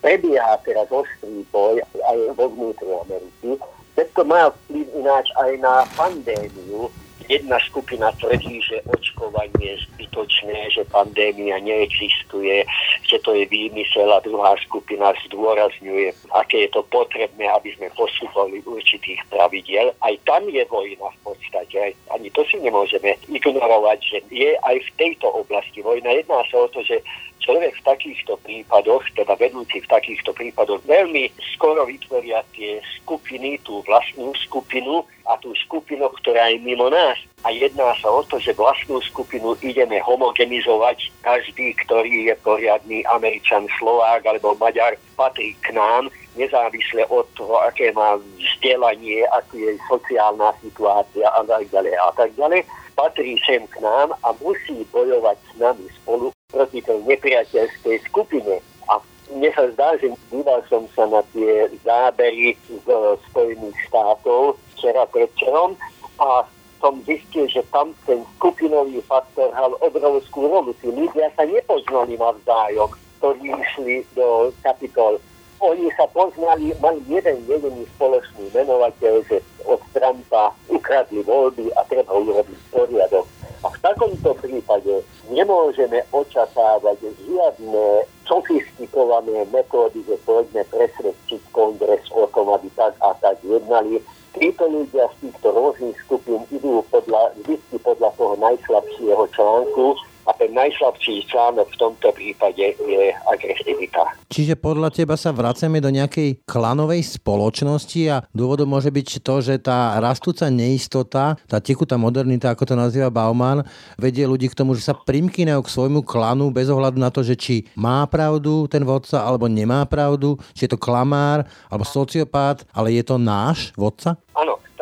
Prebieha 0.01 0.57
teraz 0.65 0.89
ostrý 0.89 1.45
boj 1.53 1.85
aj 1.85 2.17
vo 2.33 2.49
vnútri 2.49 2.89
Ameriky. 3.05 3.61
Všetko 3.93 4.25
má 4.25 4.49
vplyv 4.49 4.89
ináč 4.97 5.29
aj 5.37 5.51
na 5.61 5.85
pandémiu, 5.93 6.89
jedna 7.31 7.57
skupina 7.63 8.11
tvrdí, 8.19 8.59
že 8.59 8.83
očkovanie 8.91 9.71
je 9.71 9.75
zbytočné, 9.87 10.67
že 10.75 10.83
pandémia 10.91 11.63
neexistuje, 11.63 12.67
že 13.07 13.17
to 13.23 13.31
je 13.31 13.47
výmysel 13.47 14.11
a 14.11 14.19
druhá 14.19 14.59
skupina 14.59 15.15
zdôrazňuje, 15.31 16.11
aké 16.35 16.67
je 16.67 16.69
to 16.75 16.83
potrebné, 16.91 17.47
aby 17.47 17.71
sme 17.79 17.87
postupovali 17.95 18.59
určitých 18.67 19.23
pravidiel. 19.31 19.95
Aj 20.03 20.13
tam 20.27 20.43
je 20.51 20.63
vojna 20.67 21.07
v 21.07 21.19
podstate. 21.31 21.95
Ani 22.11 22.27
to 22.35 22.43
si 22.51 22.59
nemôžeme 22.59 23.15
ignorovať, 23.31 23.99
že 24.03 24.17
je 24.27 24.51
aj 24.67 24.75
v 24.83 24.89
tejto 24.99 25.31
oblasti 25.31 25.79
vojna. 25.79 26.11
Jedná 26.11 26.43
sa 26.51 26.67
o 26.67 26.67
to, 26.67 26.83
že 26.83 26.99
človek 27.41 27.73
v 27.81 27.85
takýchto 27.85 28.37
prípadoch, 28.45 29.03
teda 29.17 29.33
vedúci 29.35 29.81
v 29.81 29.91
takýchto 29.91 30.31
prípadoch, 30.31 30.79
veľmi 30.85 31.33
skoro 31.57 31.83
vytvoria 31.89 32.45
tie 32.53 32.79
skupiny, 33.01 33.57
tú 33.65 33.81
vlastnú 33.89 34.31
skupinu 34.45 35.03
a 35.25 35.37
tú 35.41 35.51
skupinu, 35.65 36.07
ktorá 36.21 36.53
je 36.53 36.61
mimo 36.61 36.87
nás. 36.87 37.17
A 37.41 37.49
jedná 37.49 37.97
sa 37.97 38.09
o 38.13 38.21
to, 38.21 38.37
že 38.37 38.53
vlastnú 38.53 39.01
skupinu 39.01 39.57
ideme 39.65 39.97
homogenizovať. 40.05 41.09
Každý, 41.25 41.73
ktorý 41.85 42.29
je 42.29 42.35
poriadný 42.45 43.01
Američan, 43.09 43.65
Slovák 43.81 44.21
alebo 44.25 44.53
Maďar, 44.61 44.93
patrí 45.17 45.57
k 45.65 45.73
nám, 45.73 46.13
nezávisle 46.37 47.03
od 47.09 47.25
toho, 47.33 47.57
aké 47.65 47.91
má 47.91 48.15
vzdelanie, 48.37 49.25
aký 49.35 49.57
je 49.57 49.73
sociálna 49.89 50.53
situácia 50.61 51.27
a 51.33 51.41
tak 51.43 51.65
ďalej 51.73 51.93
a 51.97 52.09
tak 52.13 52.29
ďalej 52.37 52.61
patrí 53.01 53.39
sem 53.41 53.65
k 53.67 53.81
nám 53.81 54.13
a 54.21 54.29
musí 54.37 54.85
bojovať 54.93 55.37
s 55.41 55.51
nami 55.57 55.85
spolu 56.03 56.29
proti 56.51 56.83
tej 56.83 56.99
nepriateľskej 57.07 57.97
skupine. 58.11 58.59
A 58.91 58.99
mne 59.31 59.49
sa 59.55 59.65
zdá, 59.71 59.95
že 59.97 60.11
díval 60.29 60.59
som 60.67 60.85
sa 60.91 61.07
na 61.07 61.23
tie 61.31 61.71
zábery 61.81 62.53
z 62.67 62.87
Spojených 63.31 63.77
štátov 63.87 64.59
včera 64.75 65.07
predčerom 65.09 65.79
a 66.19 66.43
som 66.81 66.97
zistil, 67.05 67.45
že 67.45 67.61
tam 67.69 67.93
ten 68.09 68.25
skupinový 68.37 68.99
faktor 69.05 69.53
hral 69.53 69.77
obrovskú 69.85 70.49
rolu. 70.49 70.73
Tí 70.81 70.89
ľudia 70.89 71.29
sa 71.37 71.45
nepoznali 71.45 72.17
navzájom, 72.17 72.89
ktorí 73.21 73.53
išli 73.53 74.01
do 74.17 74.49
kapitol. 74.65 75.21
Oni 75.61 75.93
sa 75.93 76.09
poznali, 76.09 76.73
mali 76.81 77.05
jeden 77.05 77.37
jediný 77.45 77.85
spoločný 77.93 78.49
menovateľ, 78.49 79.21
že 79.29 79.45
od 79.69 79.77
Trumpa 79.93 80.49
ukradli 80.65 81.21
voľby 81.21 81.69
a 81.77 81.85
treba 81.85 82.17
urobiť 82.17 82.59
poriadok. 82.73 83.29
A 83.61 83.69
v 83.69 83.77
takomto 83.85 84.33
prípade 84.41 85.05
nemôžeme 85.29 86.01
očakávať 86.09 87.13
žiadne 87.13 88.09
sofistikované 88.25 89.45
metódy, 89.53 90.01
že 90.09 90.17
poďme 90.25 90.65
presvedčiť 90.65 91.41
kongres 91.53 92.09
o 92.09 92.25
tom, 92.33 92.49
aby 92.57 92.65
tak 92.73 92.97
a 92.97 93.13
tak 93.21 93.37
jednali. 93.45 94.01
Títo 94.33 94.65
ľudia 94.65 95.13
z 95.13 95.29
týchto 95.29 95.53
rôznych 95.53 95.97
skupín 96.09 96.41
idú 96.49 96.81
podľa, 96.89 97.37
vždy 97.37 97.77
podľa 97.85 98.09
toho 98.17 98.33
najslabšieho 98.41 99.23
článku 99.29 99.93
a 100.25 100.31
ten 100.37 100.53
najslabší 100.53 101.27
článok 101.29 101.67
v 101.73 101.79
tomto 101.79 102.09
prípade 102.13 102.75
je 102.77 103.05
agresivita. 103.29 104.03
Čiže 104.31 104.55
podľa 104.55 104.93
teba 104.93 105.19
sa 105.19 105.35
vraceme 105.35 105.83
do 105.83 105.91
nejakej 105.91 106.47
klanovej 106.47 107.19
spoločnosti 107.19 108.01
a 108.07 108.23
dôvodom 108.31 108.69
môže 108.69 108.87
byť 108.87 109.19
to, 109.19 109.35
že 109.43 109.59
tá 109.59 109.99
rastúca 109.99 110.47
neistota, 110.47 111.35
tá 111.49 111.57
tekutá 111.59 111.99
modernita, 111.99 112.53
ako 112.53 112.63
to 112.63 112.75
nazýva 112.79 113.11
Bauman, 113.11 113.65
vedie 113.99 114.23
ľudí 114.23 114.47
k 114.47 114.57
tomu, 114.57 114.77
že 114.77 114.87
sa 114.87 114.95
primkýnajú 114.95 115.59
k 115.65 115.73
svojmu 115.73 116.01
klanu 116.07 116.47
bez 116.47 116.71
ohľadu 116.71 116.97
na 117.01 117.11
to, 117.11 117.25
že 117.25 117.35
či 117.35 117.55
má 117.75 118.07
pravdu 118.07 118.71
ten 118.71 118.87
vodca 118.87 119.25
alebo 119.25 119.51
nemá 119.51 119.83
pravdu, 119.83 120.39
či 120.55 120.65
je 120.65 120.71
to 120.71 120.79
klamár 120.79 121.43
alebo 121.67 121.83
sociopát, 121.83 122.63
ale 122.71 122.95
je 122.95 123.03
to 123.03 123.19
náš 123.19 123.75
vodca? 123.75 124.15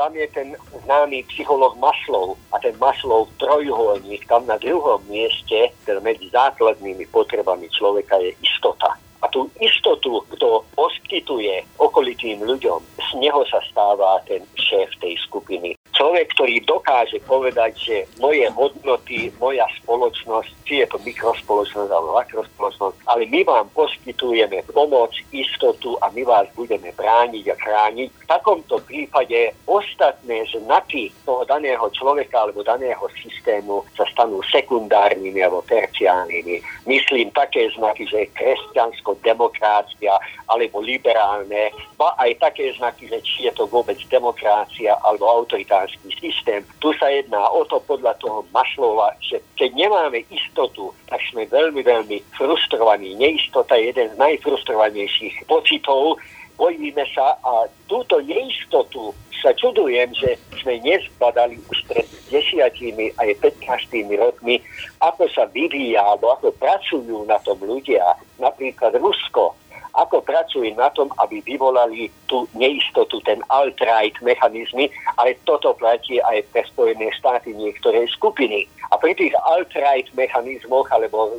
Tam 0.09 0.17
je 0.17 0.27
ten 0.33 0.57
známy 0.73 1.21
psycholog 1.29 1.77
Maslov 1.77 2.41
a 2.49 2.57
ten 2.57 2.73
Maslov 2.81 3.29
trojuholník, 3.37 4.25
tam 4.25 4.49
na 4.49 4.57
druhom 4.57 5.05
mieste, 5.05 5.69
teda 5.85 6.01
medzi 6.01 6.33
základnými 6.33 7.05
potrebami 7.13 7.69
človeka 7.69 8.17
je 8.17 8.33
istota. 8.41 8.97
A 9.19 9.27
tú 9.27 9.51
istotu, 9.59 10.23
kto 10.31 10.63
poskytuje 10.75 11.65
okolitým 11.77 12.39
ľuďom, 12.43 12.79
z 12.97 13.09
neho 13.19 13.43
sa 13.47 13.59
stáva 13.67 14.23
ten 14.23 14.43
šéf 14.55 14.89
tej 15.03 15.19
skupiny 15.27 15.79
človek, 15.99 16.31
ktorý 16.31 16.63
dokáže 16.63 17.19
povedať, 17.27 17.71
že 17.75 17.95
moje 18.23 18.47
hodnoty, 18.55 19.35
moja 19.35 19.67
spoločnosť, 19.83 20.47
či 20.63 20.79
je 20.79 20.87
to 20.87 20.95
mikrospoločnosť 21.03 21.91
alebo 21.91 22.15
makrospoločnosť, 22.15 22.95
ale 23.03 23.27
my 23.27 23.43
vám 23.43 23.67
poskytujeme 23.75 24.63
pomoc, 24.71 25.11
istotu 25.35 25.99
a 25.99 26.07
my 26.15 26.23
vás 26.23 26.47
budeme 26.55 26.95
brániť 26.95 27.45
a 27.51 27.55
chrániť. 27.59 28.07
V 28.15 28.25
takomto 28.31 28.79
prípade 28.87 29.51
ostatné 29.67 30.47
znaky 30.55 31.11
toho 31.27 31.43
daného 31.43 31.83
človeka 31.91 32.47
alebo 32.47 32.63
daného 32.63 33.03
systému 33.19 33.83
sa 33.99 34.07
stanú 34.07 34.39
sekundárnymi 34.47 35.43
alebo 35.43 35.67
terciálnymi. 35.67 36.63
Myslím 36.87 37.27
také 37.35 37.67
znaky, 37.75 38.07
že 38.07 38.23
je 38.23 38.33
kresťansko-demokrácia 39.17 40.13
alebo 40.49 40.81
liberálne, 40.81 41.73
ba 41.97 42.13
aj 42.21 42.37
také 42.37 42.73
znaky, 42.77 43.09
že 43.09 43.19
či 43.25 43.37
je 43.49 43.53
to 43.57 43.65
vôbec 43.65 43.97
demokrácia 44.09 44.93
alebo 45.01 45.25
autoritárna 45.25 45.79
hospodársky 45.79 46.11
systém. 46.19 46.65
Tu 46.79 46.91
sa 46.99 47.07
jedná 47.07 47.39
o 47.49 47.63
to 47.65 47.79
podľa 47.87 48.13
toho 48.19 48.45
Maslova, 48.51 49.15
že 49.23 49.39
keď 49.55 49.71
nemáme 49.75 50.23
istotu, 50.27 50.91
tak 51.07 51.19
sme 51.31 51.47
veľmi, 51.47 51.81
veľmi 51.83 52.17
frustrovaní. 52.35 53.15
Neistota 53.15 53.75
je 53.79 53.95
jeden 53.95 54.11
z 54.11 54.15
najfrustrovanejších 54.19 55.47
pocitov. 55.47 56.19
Bojíme 56.59 57.07
sa 57.15 57.39
a 57.39 57.71
túto 57.87 58.19
neistotu 58.19 59.15
sa 59.39 59.55
čudujem, 59.55 60.11
že 60.11 60.35
sme 60.59 60.83
nezbadali 60.83 61.55
už 61.71 61.79
pred 61.87 62.03
desiatimi 62.27 63.15
aj 63.15 63.39
15 63.39 64.19
rokmi, 64.19 64.59
ako 64.99 65.31
sa 65.31 65.47
vyvíja 65.47 66.03
alebo 66.03 66.35
ako 66.35 66.51
pracujú 66.59 67.23
na 67.23 67.39
tom 67.47 67.55
ľudia. 67.63 68.03
Napríklad 68.43 68.99
Rusko 68.99 69.55
ako 69.97 70.21
pracujú 70.21 70.69
na 70.77 70.87
tom, 70.93 71.09
aby 71.19 71.41
vyvolali 71.43 72.13
tú 72.29 72.45
neistotu, 72.53 73.19
ten 73.25 73.41
alt-right 73.49 74.15
mechanizmy, 74.21 74.87
ale 75.17 75.35
toto 75.43 75.73
platí 75.75 76.21
aj 76.21 76.45
pre 76.53 76.61
Spojené 76.69 77.09
štáty 77.17 77.51
niektoré 77.57 78.05
skupiny. 78.13 78.69
A 78.93 78.97
pri 79.01 79.17
tých 79.17 79.33
alt-right 79.49 80.07
mechanizmoch 80.13 80.87
alebo 80.93 81.35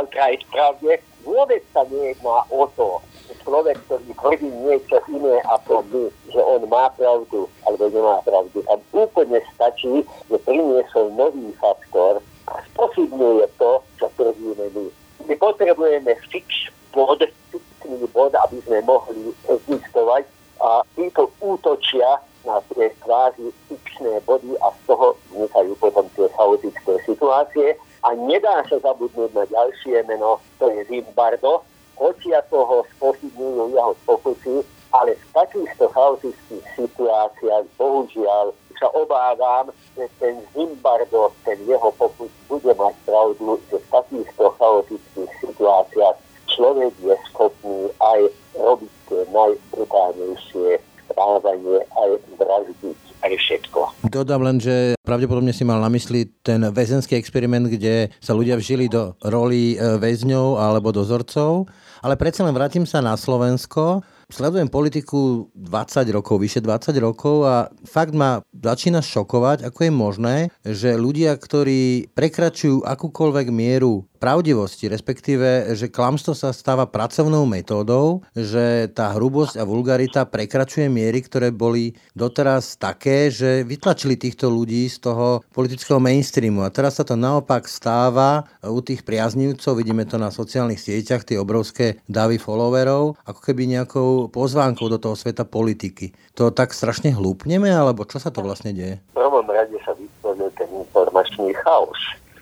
alt-right 0.00 0.42
pravde 0.48 0.98
vôbec 1.22 1.60
sa 1.76 1.84
nejedná 1.86 2.48
o 2.48 2.64
to, 2.74 2.98
človek, 3.44 3.76
ktorý 3.86 4.10
tvrdí 4.16 4.48
niečo 4.64 4.96
iné 5.10 5.40
ako 5.48 5.84
my, 5.92 6.04
že 6.32 6.40
on 6.40 6.62
má 6.68 6.88
pravdu 6.94 7.48
alebo 7.66 7.84
nemá 7.88 8.20
pravdu. 8.22 8.62
Tam 8.64 8.80
úplne 8.92 9.40
stačí, 9.56 10.04
že 10.28 10.36
priniesol 10.44 11.12
nový 11.16 11.52
faktor 11.58 12.20
a 12.50 12.52
spochybňuje 12.74 13.46
to, 13.58 13.70
čo 13.98 14.06
tvrdíme 14.16 14.66
my. 14.74 14.86
My 15.28 15.34
potrebujeme 15.36 16.12
fix 16.32 16.72
bod, 16.90 17.22
fixný 17.50 18.06
bod, 18.10 18.34
aby 18.34 18.58
sme 18.66 18.82
mohli 18.82 19.30
existovať 19.46 20.24
a 20.60 20.84
títo 20.96 21.30
útočia 21.40 22.20
na 22.44 22.60
tie 22.72 22.88
kvázi 23.04 23.52
fixné 23.68 24.20
body 24.24 24.56
a 24.64 24.72
z 24.72 24.80
toho 24.88 25.12
vznikajú 25.28 25.72
potom 25.76 26.08
tie 26.16 26.26
chaotické 26.32 26.92
situácie. 27.04 27.76
A 28.00 28.16
nedá 28.16 28.64
sa 28.64 28.80
zabudnúť 28.80 29.36
na 29.36 29.44
ďalšie 29.44 30.08
meno, 30.08 30.40
to 30.56 30.72
je 30.72 30.88
Zimbardo, 30.88 31.60
hoci 32.00 32.32
ako 32.32 32.56
ho 32.64 32.78
spochybňujú 32.96 33.76
jeho 33.76 33.92
pokusy, 34.08 34.64
ale 34.96 35.12
v 35.14 35.24
takýchto 35.36 35.84
chaotických 35.92 36.64
situáciách 36.74 37.64
bohužiaľ 37.76 38.56
sa 38.80 38.88
obávam, 38.96 39.68
že 39.92 40.08
ten 40.16 40.40
Zimbardo, 40.56 41.28
ten 41.44 41.60
jeho 41.68 41.92
pokus 42.00 42.32
bude 42.48 42.72
mať 42.72 42.96
pravdu, 43.04 43.60
že 43.68 43.76
v 43.76 43.88
takýchto 43.92 44.44
chaotických 44.56 45.30
situáciách 45.44 46.16
človek 46.48 46.92
je 47.04 47.14
schopný 47.28 47.92
aj 48.00 48.20
robiť 48.56 48.92
tie 49.12 49.20
najbrutálnejšie 49.28 50.68
správanie, 51.06 51.78
aj 52.00 52.10
vraždiť, 52.40 53.00
aj 53.20 53.32
všetko. 53.36 53.78
Dodám 54.08 54.42
len, 54.42 54.56
že 54.58 54.96
pravdepodobne 55.04 55.52
si 55.52 55.62
mal 55.62 55.80
na 55.80 55.92
mysli 55.92 56.28
ten 56.40 56.60
väzenský 56.72 57.16
experiment, 57.16 57.68
kde 57.68 58.08
sa 58.18 58.32
ľudia 58.32 58.56
vžili 58.56 58.88
do 58.88 59.14
roli 59.24 59.76
e, 59.76 60.00
väzňov 60.00 60.56
alebo 60.56 60.90
dozorcov, 60.90 61.68
ale 62.00 62.16
predsa 62.16 62.44
len 62.44 62.56
vrátim 62.56 62.88
sa 62.88 63.04
na 63.04 63.14
Slovensko 63.14 64.00
sledujem 64.30 64.70
politiku 64.70 65.50
20 65.58 66.06
rokov, 66.14 66.38
vyše 66.38 66.62
20 66.62 66.94
rokov 67.02 67.44
a 67.44 67.68
fakt 67.82 68.14
ma 68.14 68.40
začína 68.54 69.02
šokovať, 69.02 69.66
ako 69.66 69.78
je 69.82 69.92
možné, 69.92 70.36
že 70.62 70.94
ľudia, 70.94 71.34
ktorí 71.34 72.14
prekračujú 72.14 72.86
akúkoľvek 72.86 73.46
mieru 73.50 74.06
pravdivosti, 74.20 74.92
respektíve, 74.92 75.72
že 75.72 75.88
klamstvo 75.88 76.36
sa 76.36 76.52
stáva 76.52 76.84
pracovnou 76.84 77.48
metódou, 77.48 78.20
že 78.36 78.92
tá 78.92 79.16
hrubosť 79.16 79.56
a 79.56 79.64
vulgarita 79.64 80.28
prekračuje 80.28 80.92
miery, 80.92 81.24
ktoré 81.24 81.48
boli 81.48 81.96
doteraz 82.12 82.76
také, 82.76 83.32
že 83.32 83.64
vytlačili 83.64 84.20
týchto 84.20 84.52
ľudí 84.52 84.84
z 84.92 85.00
toho 85.00 85.40
politického 85.56 85.96
mainstreamu. 85.96 86.68
A 86.68 86.70
teraz 86.70 87.00
sa 87.00 87.04
to 87.08 87.16
naopak 87.16 87.64
stáva 87.64 88.44
u 88.60 88.84
tých 88.84 89.02
priaznivcov, 89.08 89.80
vidíme 89.80 90.04
to 90.04 90.20
na 90.20 90.28
sociálnych 90.28 90.78
sieťach, 90.78 91.24
tie 91.24 91.40
obrovské 91.40 92.04
davy 92.04 92.36
followerov, 92.36 93.16
ako 93.24 93.40
keby 93.40 93.72
nejakou 93.72 94.28
pozvánkou 94.28 94.92
do 94.92 95.00
toho 95.00 95.16
sveta 95.16 95.48
politiky. 95.48 96.12
To 96.36 96.52
tak 96.52 96.76
strašne 96.76 97.16
hlúpneme, 97.16 97.72
alebo 97.72 98.04
čo 98.04 98.20
sa 98.20 98.28
to 98.28 98.44
vlastne 98.44 98.76
deje? 98.76 99.00
V 99.16 99.24
prvom 99.24 99.48
rade 99.48 99.80
sa 99.80 99.96
vytvoril 99.96 100.52
ten 100.60 100.68
informačný 100.68 101.56
chaos 101.64 101.96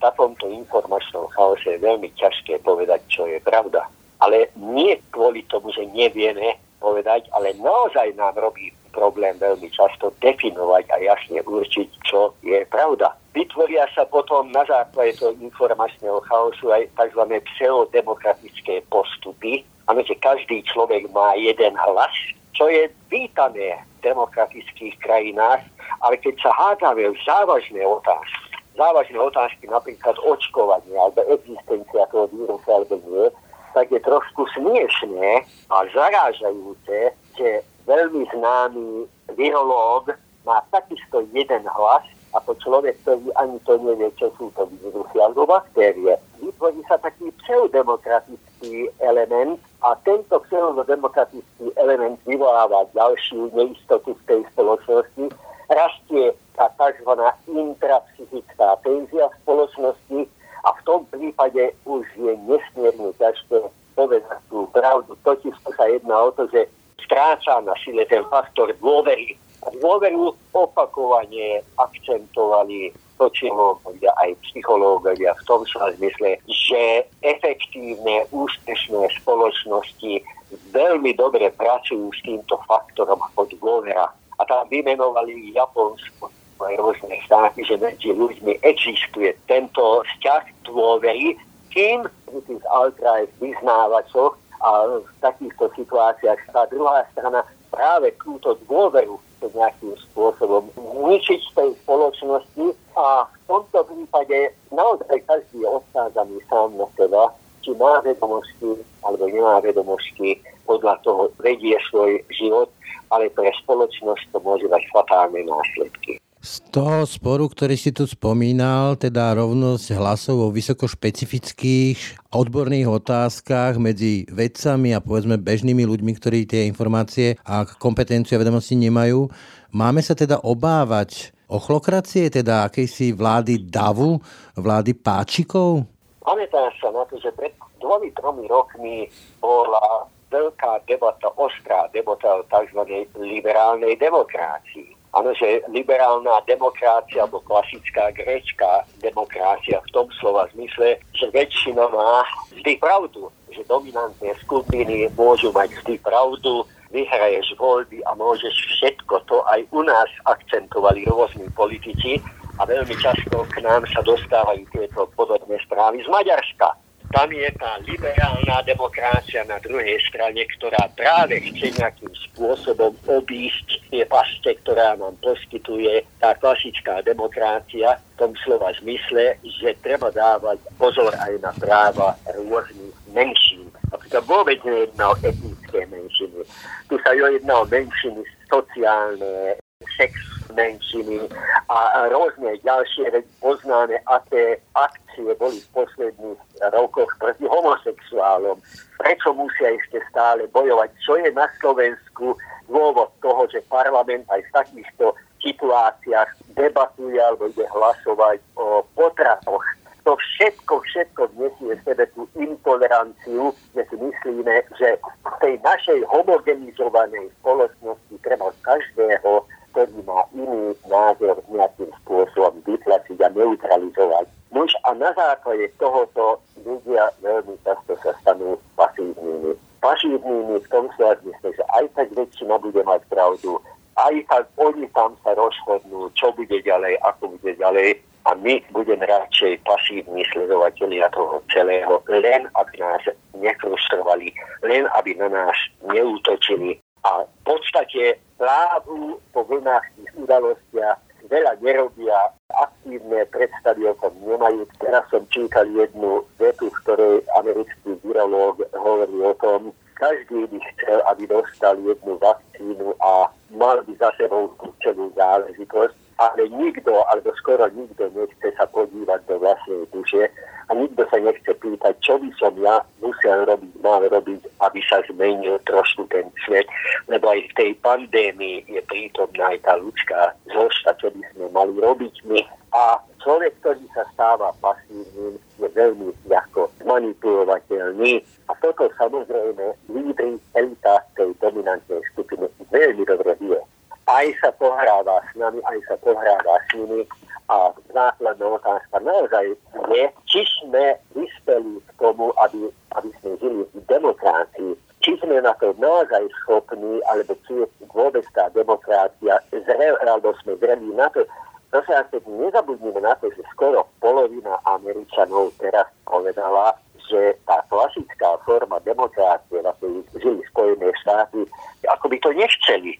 v 0.08 0.16
takomto 0.16 0.48
informačnom 0.48 1.28
chaose 1.36 1.68
je 1.68 1.84
veľmi 1.84 2.08
ťažké 2.16 2.64
povedať, 2.64 3.04
čo 3.12 3.28
je 3.28 3.36
pravda. 3.44 3.84
Ale 4.24 4.48
nie 4.56 4.96
kvôli 5.12 5.44
tomu, 5.52 5.68
že 5.68 5.84
nevieme 5.92 6.56
povedať, 6.80 7.28
ale 7.36 7.52
naozaj 7.60 8.16
nám 8.16 8.32
robí 8.40 8.72
problém 8.96 9.36
veľmi 9.36 9.68
často 9.68 10.08
definovať 10.24 10.88
a 10.90 10.96
jasne 11.04 11.44
určiť, 11.44 11.88
čo 12.08 12.32
je 12.40 12.64
pravda. 12.72 13.12
Vytvoria 13.36 13.84
sa 13.92 14.08
potom 14.08 14.48
na 14.48 14.64
základe 14.64 15.12
toho 15.20 15.36
informačného 15.36 16.24
chaosu 16.24 16.72
aj 16.72 16.88
tzv. 16.96 17.22
pseudemokratické 17.54 18.80
postupy. 18.88 19.60
Áno, 19.92 20.00
že 20.00 20.16
každý 20.16 20.64
človek 20.64 21.04
má 21.12 21.36
jeden 21.36 21.76
hlas, 21.76 22.16
čo 22.56 22.64
je 22.72 22.88
vítané 23.12 23.76
v 24.00 24.08
demokratických 24.08 24.96
krajinách, 25.04 25.62
ale 26.00 26.16
keď 26.16 26.48
sa 26.48 26.50
hádame 26.56 27.12
v 27.12 27.18
závažné 27.28 27.84
otázky, 27.84 28.47
závažné 28.78 29.18
otázky, 29.18 29.66
napríklad 29.66 30.14
očkovanie 30.22 30.94
alebo 30.94 31.26
existencia 31.34 32.06
toho 32.14 32.30
vírusu 32.30 32.68
alebo 32.70 33.02
nie, 33.10 33.26
tak 33.74 33.90
je 33.90 34.00
trošku 34.00 34.46
smiešné 34.54 35.44
a 35.68 35.76
zarážajúce, 35.90 37.12
že 37.34 37.48
veľmi 37.84 38.24
známy 38.30 39.10
virológ 39.34 40.14
má 40.46 40.62
takisto 40.70 41.26
jeden 41.34 41.64
hlas 41.66 42.06
ako 42.36 42.54
človek, 42.60 42.96
ktorý 43.04 43.32
ani 43.40 43.56
to 43.64 43.80
nevie, 43.80 44.08
čo 44.20 44.28
sú 44.36 44.52
to 44.52 44.68
vírusy 44.68 45.16
alebo 45.16 45.48
baktérie. 45.48 46.16
Vytvorí 46.40 46.80
sa 46.84 47.00
taký 47.00 47.32
pseudemokratický 47.44 48.92
element 49.00 49.56
a 49.80 49.96
tento 50.04 50.36
pseudodemokratický 50.48 51.72
element 51.80 52.20
vyvoláva 52.28 52.84
ďalšiu 52.92 53.48
neistotu 53.56 54.12
v 54.12 54.22
tej 54.28 54.40
spoločnosti, 54.52 55.24
rastie 55.68 56.34
tá 56.56 56.66
tzv. 56.74 57.12
intrapsychická 57.48 58.68
tenzia 58.82 59.28
v 59.28 59.38
spoločnosti 59.44 60.20
a 60.64 60.68
v 60.74 60.80
tom 60.84 61.00
prípade 61.12 61.72
už 61.86 62.04
je 62.18 62.32
nesmierne 62.48 63.12
ťažké 63.20 63.68
povedať 63.94 64.38
tú 64.50 64.66
pravdu. 64.70 65.14
Totiž 65.22 65.54
to 65.62 65.70
sa 65.74 65.84
jedná 65.90 66.16
o 66.18 66.30
to, 66.34 66.46
že 66.50 66.66
stráca 67.02 67.62
na 67.62 67.74
sile 67.82 68.04
ten 68.06 68.22
faktor 68.26 68.70
dôvery. 68.78 69.34
A 69.66 69.74
dôveru 69.82 70.34
opakovane 70.54 71.66
akcentovali 71.74 72.94
sociológovia, 73.18 74.14
aj 74.22 74.38
psychológovia 74.46 75.34
v 75.34 75.42
tom 75.50 75.66
sa 75.66 75.90
zmysle, 75.98 76.38
že 76.46 77.02
efektívne, 77.26 78.30
úspešné 78.30 79.10
spoločnosti 79.18 80.22
veľmi 80.70 81.10
dobre 81.18 81.50
pracujú 81.58 82.14
s 82.14 82.20
týmto 82.22 82.54
faktorom 82.70 83.18
ako 83.34 83.50
dôvera. 83.58 84.06
A 84.38 84.42
tam 84.46 84.62
vymenovali 84.70 85.50
Japonsko, 85.50 86.30
aj 86.62 86.74
rôzne 86.78 87.14
štáty, 87.26 87.62
že 87.66 87.78
medzi 87.78 88.14
ľuďmi 88.14 88.62
existuje 88.62 89.34
tento 89.46 90.02
vzťah 90.06 90.42
dôvery, 90.66 91.34
kým 91.70 92.06
tých 92.46 92.64
alt-right 92.70 93.30
vyznávačov 93.42 94.34
a 94.58 94.68
v 94.98 95.10
takýchto 95.22 95.70
situáciách 95.78 96.38
tá 96.50 96.66
druhá 96.70 97.06
strana 97.14 97.46
práve 97.70 98.10
túto 98.18 98.58
dôveru 98.66 99.18
nejakým 99.46 99.94
spôsobom 100.10 100.66
ničiť 101.06 101.54
tej 101.54 101.70
spoločnosti 101.86 102.66
a 102.98 103.22
v 103.26 103.36
tomto 103.46 103.86
prípade 103.86 104.50
naozaj 104.74 105.22
každý 105.30 105.62
je 105.62 105.68
odkázaný 105.68 106.42
sám 106.50 106.74
na 106.74 106.86
seba, 106.98 107.30
či 107.62 107.70
má 107.78 108.02
vedomosti 108.02 108.82
alebo 109.06 109.30
nemá 109.30 109.62
vedomosti, 109.62 110.42
podľa 110.68 111.00
toho 111.00 111.32
vedie 111.40 111.78
svoj 111.88 112.20
život, 112.28 112.68
ale 113.12 113.32
pre 113.32 113.48
spoločnosť 113.64 114.32
to 114.32 114.38
môže 114.40 114.66
mať 114.68 114.82
fatálne 114.92 115.40
následky. 115.44 116.20
Z 116.38 116.70
toho 116.70 117.02
sporu, 117.02 117.50
ktorý 117.50 117.74
si 117.74 117.90
tu 117.90 118.06
spomínal, 118.06 118.94
teda 118.94 119.34
rovnosť 119.34 119.98
hlasov 119.98 120.38
o 120.38 120.54
vysokošpecifických 120.54 122.30
odborných 122.30 122.86
otázkach 122.86 123.74
medzi 123.82 124.22
vedcami 124.30 124.94
a 124.94 125.02
povedzme 125.02 125.34
bežnými 125.34 125.82
ľuďmi, 125.82 126.12
ktorí 126.14 126.46
tie 126.46 126.70
informácie 126.70 127.34
a 127.42 127.66
kompetenciu 127.66 128.38
a 128.38 128.42
vedomosti 128.46 128.78
nemajú, 128.78 129.26
máme 129.74 129.98
sa 129.98 130.14
teda 130.14 130.38
obávať 130.46 131.34
ochlokracie, 131.50 132.30
teda 132.30 132.70
akejsi 132.70 133.18
vlády 133.18 133.66
davu, 133.66 134.22
vlády 134.54 134.94
páčikov? 134.94 135.90
Pamätám 136.22 136.70
sa 136.78 136.94
na 136.94 137.02
to, 137.10 137.18
že 137.18 137.34
pred 137.34 137.50
dvomi, 137.82 138.14
tromi 138.14 138.46
rokmi 138.46 139.10
bola 139.42 140.06
veľká 140.28 140.84
debata, 140.84 141.32
ostrá 141.36 141.88
debata 141.92 142.40
o 142.40 142.44
tzv. 142.46 142.80
liberálnej 143.16 143.96
demokracii 143.96 144.98
Áno, 145.16 145.32
že 145.32 145.64
liberálna 145.72 146.44
demokracia 146.44 147.24
alebo 147.24 147.40
klasická 147.40 148.12
grécka 148.12 148.84
demokracia 149.00 149.80
v 149.80 149.92
tom 149.96 150.06
slova 150.20 150.44
zmysle, 150.52 151.00
že 151.16 151.32
väčšina 151.32 151.80
má 151.88 152.28
vždy 152.52 152.76
pravdu, 152.76 153.32
že 153.48 153.64
dominantné 153.64 154.36
skupiny 154.44 155.08
môžu 155.16 155.48
mať 155.56 155.72
vždy 155.80 155.96
pravdu, 156.04 156.60
vyhraješ 156.92 157.56
voľby 157.56 158.04
a 158.04 158.12
môžeš 158.20 158.52
všetko. 158.52 159.24
To 159.32 159.40
aj 159.48 159.64
u 159.72 159.80
nás 159.80 160.12
akcentovali 160.28 161.08
rôzni 161.08 161.48
politici 161.56 162.20
a 162.60 162.68
veľmi 162.68 162.92
často 163.00 163.48
k 163.48 163.64
nám 163.64 163.88
sa 163.88 164.04
dostávajú 164.04 164.60
tieto 164.76 165.08
podobné 165.16 165.56
správy 165.64 166.04
z 166.04 166.08
Maďarska 166.12 166.76
tam 167.12 167.32
je 167.32 167.48
tá 167.56 167.80
liberálna 167.88 168.60
demokracia 168.68 169.44
na 169.48 169.56
druhej 169.64 169.96
strane, 170.08 170.44
ktorá 170.58 170.92
práve 170.92 171.40
chce 171.40 171.72
nejakým 171.80 172.12
spôsobom 172.30 172.92
obísť 173.08 173.80
tie 173.88 174.04
pasce, 174.04 174.52
ktorá 174.64 174.94
nám 175.00 175.16
poskytuje 175.24 176.04
tá 176.20 176.36
klasická 176.36 177.00
demokracia 177.00 177.96
v 177.96 178.14
tom 178.20 178.32
slova 178.44 178.74
zmysle, 178.76 179.40
že 179.40 179.78
treba 179.80 180.12
dávať 180.12 180.60
pozor 180.76 181.14
aj 181.16 181.32
na 181.40 181.52
práva 181.56 182.18
rôznych 182.28 182.96
menšín. 183.16 183.72
Napríklad 183.88 184.24
vôbec 184.28 184.58
nejedná 184.60 185.12
o 185.12 185.18
etnické 185.24 185.88
menšiny. 185.88 186.44
Tu 186.92 186.94
sa 187.00 187.16
jedná 187.16 187.54
o 187.56 187.64
menšiny 187.64 188.20
sociálne, 188.52 189.56
sex 189.98 190.14
menšiny 190.54 191.26
a 191.68 192.08
rôzne 192.10 192.58
ďalšie, 192.62 193.22
poznáme, 193.42 193.98
aké 194.06 194.58
akcie 194.74 195.30
boli 195.38 195.58
v 195.58 195.68
posledných 195.74 196.40
rokoch 196.74 197.10
proti 197.18 197.44
homosexuálom. 197.44 198.58
Prečo 198.98 199.34
musia 199.34 199.74
ešte 199.74 200.02
stále 200.10 200.46
bojovať? 200.50 200.90
Čo 201.02 201.18
je 201.18 201.30
na 201.34 201.46
Slovensku 201.62 202.34
dôvod 202.70 203.10
toho, 203.22 203.46
že 203.50 203.62
parlament 203.70 204.26
aj 204.30 204.40
v 204.46 204.54
takýchto 204.54 205.06
situáciách 205.42 206.30
debatuje 206.58 207.18
alebo 207.18 207.50
ide 207.50 207.66
hlasovať 207.70 208.38
o 208.58 208.82
potratoch 208.94 209.62
to 210.08 210.16
všetko, 210.16 210.80
všetko 210.88 211.28
vnesie 211.36 211.76
v 211.76 211.84
sebe 211.84 212.08
tú 212.16 212.24
intoleranciu, 212.40 213.52
kde 213.76 213.84
si 213.92 213.96
myslíme, 214.00 214.64
že 214.80 214.96
v 215.04 215.34
tej 215.44 215.54
našej 215.60 216.00
homogenizovanej 216.08 217.28
spoločnosti 217.44 218.16
treba 218.24 218.48
každého 218.64 219.44
ktorý 219.72 220.00
má 220.06 220.24
iný 220.34 220.74
názor 220.88 221.40
nejakým 221.52 221.90
spôsobom 222.02 222.60
vytlačiť 222.66 223.18
a 223.22 223.28
neutralizovať. 223.32 224.26
Nož 224.48 224.72
a 224.88 224.96
na 224.96 225.12
základe 225.12 225.68
tohoto 225.76 226.40
ľudia 226.64 227.12
veľmi 227.20 227.54
často 227.64 227.94
sa 228.00 228.16
stanú 228.24 228.56
pasívnymi. 228.80 229.52
Pasívnymi 229.84 230.56
v 230.58 230.68
tom 230.72 230.88
slade, 230.96 231.28
že 231.44 231.62
aj 231.76 231.84
tak 231.94 232.08
väčšina 232.16 232.56
bude 232.58 232.80
mať 232.82 233.04
pravdu, 233.12 233.60
aj 233.98 234.14
tak 234.30 234.44
oni 234.56 234.86
tam 234.94 235.14
sa 235.26 235.34
rozhodnú, 235.34 236.10
čo 236.14 236.32
bude 236.32 236.62
ďalej, 236.62 236.96
ako 237.02 237.36
bude 237.36 237.52
ďalej 237.58 237.98
a 238.28 238.34
my 238.34 238.60
budeme 238.76 239.04
radšej 239.08 239.64
pasívni 239.64 240.20
sledovateľia 240.32 241.08
toho 241.16 241.40
celého, 241.48 241.96
len 242.12 242.44
aby 242.60 242.74
nás 242.76 243.02
nefrustrovali, 243.32 244.28
len 244.68 244.84
aby 245.00 245.16
na 245.16 245.32
nás 245.32 245.56
neútočili 245.88 246.76
a 247.04 247.24
v 247.24 247.38
podstate 247.44 248.18
plávu 248.38 249.18
po 249.34 249.42
vlnách 249.44 249.84
tých 249.98 250.12
udalostiach, 250.18 250.98
veľa 251.28 251.52
nerobia, 251.60 252.16
aktívne 252.48 253.26
predstavy 253.28 253.84
o 253.84 253.94
tom 254.00 254.14
nemajú. 254.24 254.64
Teraz 254.80 255.04
som 255.12 255.22
čítal 255.28 255.68
jednu 255.68 256.24
vetu, 256.40 256.72
v 256.72 256.78
ktorej 256.86 257.16
americký 257.36 258.00
virológ 258.00 258.64
hovorí 258.72 259.18
o 259.20 259.34
tom, 259.36 259.60
každý 259.98 260.46
by 260.46 260.58
chcel, 260.72 260.98
aby 261.10 261.26
dostal 261.26 261.74
jednu 261.82 262.16
vakcínu 262.22 262.94
a 263.02 263.28
mal 263.50 263.82
by 263.82 263.92
za 263.98 264.14
sebou 264.14 264.54
tú 264.62 264.70
záležitosť, 265.18 266.07
ale 266.18 266.50
nikto, 266.50 266.92
alebo 267.14 267.30
skoro 267.38 267.70
nikto 267.70 268.10
nechce 268.10 268.50
sa 268.58 268.66
podívať 268.74 269.22
do 269.30 269.38
vlastnej 269.38 269.86
duše 269.94 270.26
a 270.68 270.74
nikto 270.74 271.06
sa 271.06 271.16
nechce 271.22 271.52
pýtať, 271.62 271.94
čo 272.02 272.18
by 272.18 272.28
som 272.36 272.52
ja 272.58 272.82
musel 272.98 273.46
robiť, 273.46 273.72
mal 273.80 274.02
robiť, 274.02 274.42
aby 274.60 274.80
sa 274.90 274.98
zmenil 275.06 275.62
trošku 275.64 276.10
ten 276.10 276.26
svet, 276.42 276.66
lebo 277.06 277.30
aj 277.30 277.40
v 277.40 277.56
tej 277.56 277.70
pandémii 277.80 278.66
je 278.66 278.82
prítomná 278.90 279.54
aj 279.54 279.58
tá 279.62 279.78
ľudská 279.78 280.34
zložka, 280.50 280.90
čo 280.98 281.08
by 281.14 281.22
sme 281.32 281.46
mali 281.54 281.74
robiť 281.78 282.14
my. 282.26 282.40
A 282.74 283.00
človek, 283.22 283.54
ktorý 283.62 283.86
sa 283.96 284.04
stáva 284.12 284.52
pasívnym, 284.60 285.40
je 285.58 285.68
veľmi 285.72 286.12
ľahko 286.28 286.68
manipulovateľný. 286.84 288.20
A 288.50 288.52
toto 288.60 288.90
samozrejme 288.98 289.72
lídry 289.88 290.36
elita 290.52 291.00
tej 291.16 291.32
dominantnej 291.40 292.02
skupiny 292.12 292.44
veľmi 292.68 293.02
dobre 293.08 293.32
vie 293.40 293.60
aj 294.08 294.26
sa 294.40 294.50
pohráva 294.56 295.20
s 295.28 295.30
nami, 295.36 295.60
aj 295.68 295.78
sa 295.84 295.96
pohráva 296.00 296.56
s 296.64 296.68
nimi. 296.74 297.04
A 297.48 297.72
základná 297.92 298.46
otázka 298.60 298.96
naozaj 299.00 299.56
je, 299.92 300.04
či 300.28 300.40
sme 300.60 300.96
vyspeli 301.16 301.80
k 301.80 301.90
tomu, 301.96 302.28
aby, 302.44 302.68
aby 302.92 303.08
sme 303.20 303.40
žili 303.40 303.62
v 303.72 303.80
demokracii, 303.88 304.76
či 305.00 305.16
sme 305.24 305.40
na 305.40 305.56
to 305.56 305.72
naozaj 305.80 306.28
schopní, 306.44 307.00
alebo 307.08 307.32
či 307.48 307.64
je 307.64 307.66
vôbec 307.88 308.24
tá 308.36 308.52
demokracia 308.52 309.40
zrel, 309.48 309.96
alebo 310.04 310.36
sme 310.44 310.60
zreli 310.60 310.92
na 310.92 311.08
to. 311.08 311.24
Prosím 311.72 312.00
vás, 312.00 312.08
nezabudnime 312.24 313.00
na 313.00 313.16
to, 313.16 313.32
že 313.32 313.44
skoro 313.52 313.84
polovina 314.00 314.56
Američanov 314.68 315.52
teraz 315.60 315.88
povedala, 316.04 316.76
že 317.08 317.32
tá 317.48 317.64
klasická 317.72 318.36
forma 318.44 318.76
demokracie, 318.84 319.64
na 319.64 319.72
ktorej 319.80 320.04
žili 320.20 320.44
Spojené 320.52 320.92
štáty, 321.00 321.48
ako 321.88 322.12
by 322.12 322.16
to 322.20 322.30
nechceli 322.36 322.97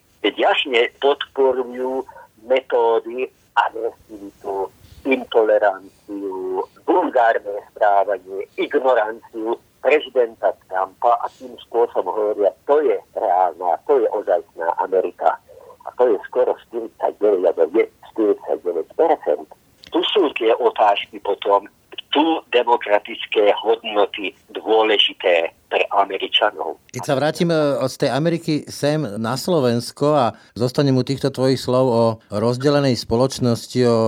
Veď 0.79 0.95
jasne 0.95 1.03
podporujú 1.03 2.07
metódy 2.47 3.27
agresivitu, 3.59 4.71
intoleranciu, 5.03 6.63
vulgárne 6.87 7.59
správanie, 7.75 8.47
ignoranciu 8.55 9.59
prezidenta 9.83 10.55
Trumpa 10.71 11.19
a 11.19 11.27
tým 11.35 11.59
spôsobom 11.67 12.15
hovoria, 12.15 12.55
to 12.71 12.79
je 12.87 12.95
reálna, 13.19 13.75
to 13.91 13.99
je 13.99 14.07
ozajstná 14.07 14.71
Amerika. 14.79 15.35
A 15.83 15.91
to 15.99 16.15
je 16.15 16.19
skoro 16.31 16.55
49, 16.71 17.19
alebo 17.27 17.83
49%. 18.15 19.51
Tu 19.91 20.01
sú 20.15 20.31
tie 20.39 20.55
otázky 20.63 21.19
potom, 21.27 21.67
tu 22.15 22.23
demokratické 22.55 23.51
hodnoty 23.59 24.31
dôležité 24.55 25.51
pre 25.69 25.85
Američanov. 25.93 26.81
Keď 26.89 27.03
sa 27.05 27.15
vrátim 27.15 27.53
z 27.85 27.95
tej 28.01 28.11
Ameriky 28.11 28.65
sem 28.67 29.05
na 29.21 29.37
Slovensko 29.37 30.17
a 30.17 30.27
zostanem 30.57 30.97
u 30.97 31.05
týchto 31.05 31.29
tvojich 31.29 31.61
slov 31.61 31.87
o 31.87 32.05
rozdelenej 32.33 32.97
spoločnosti, 32.97 33.81
o 33.85 33.99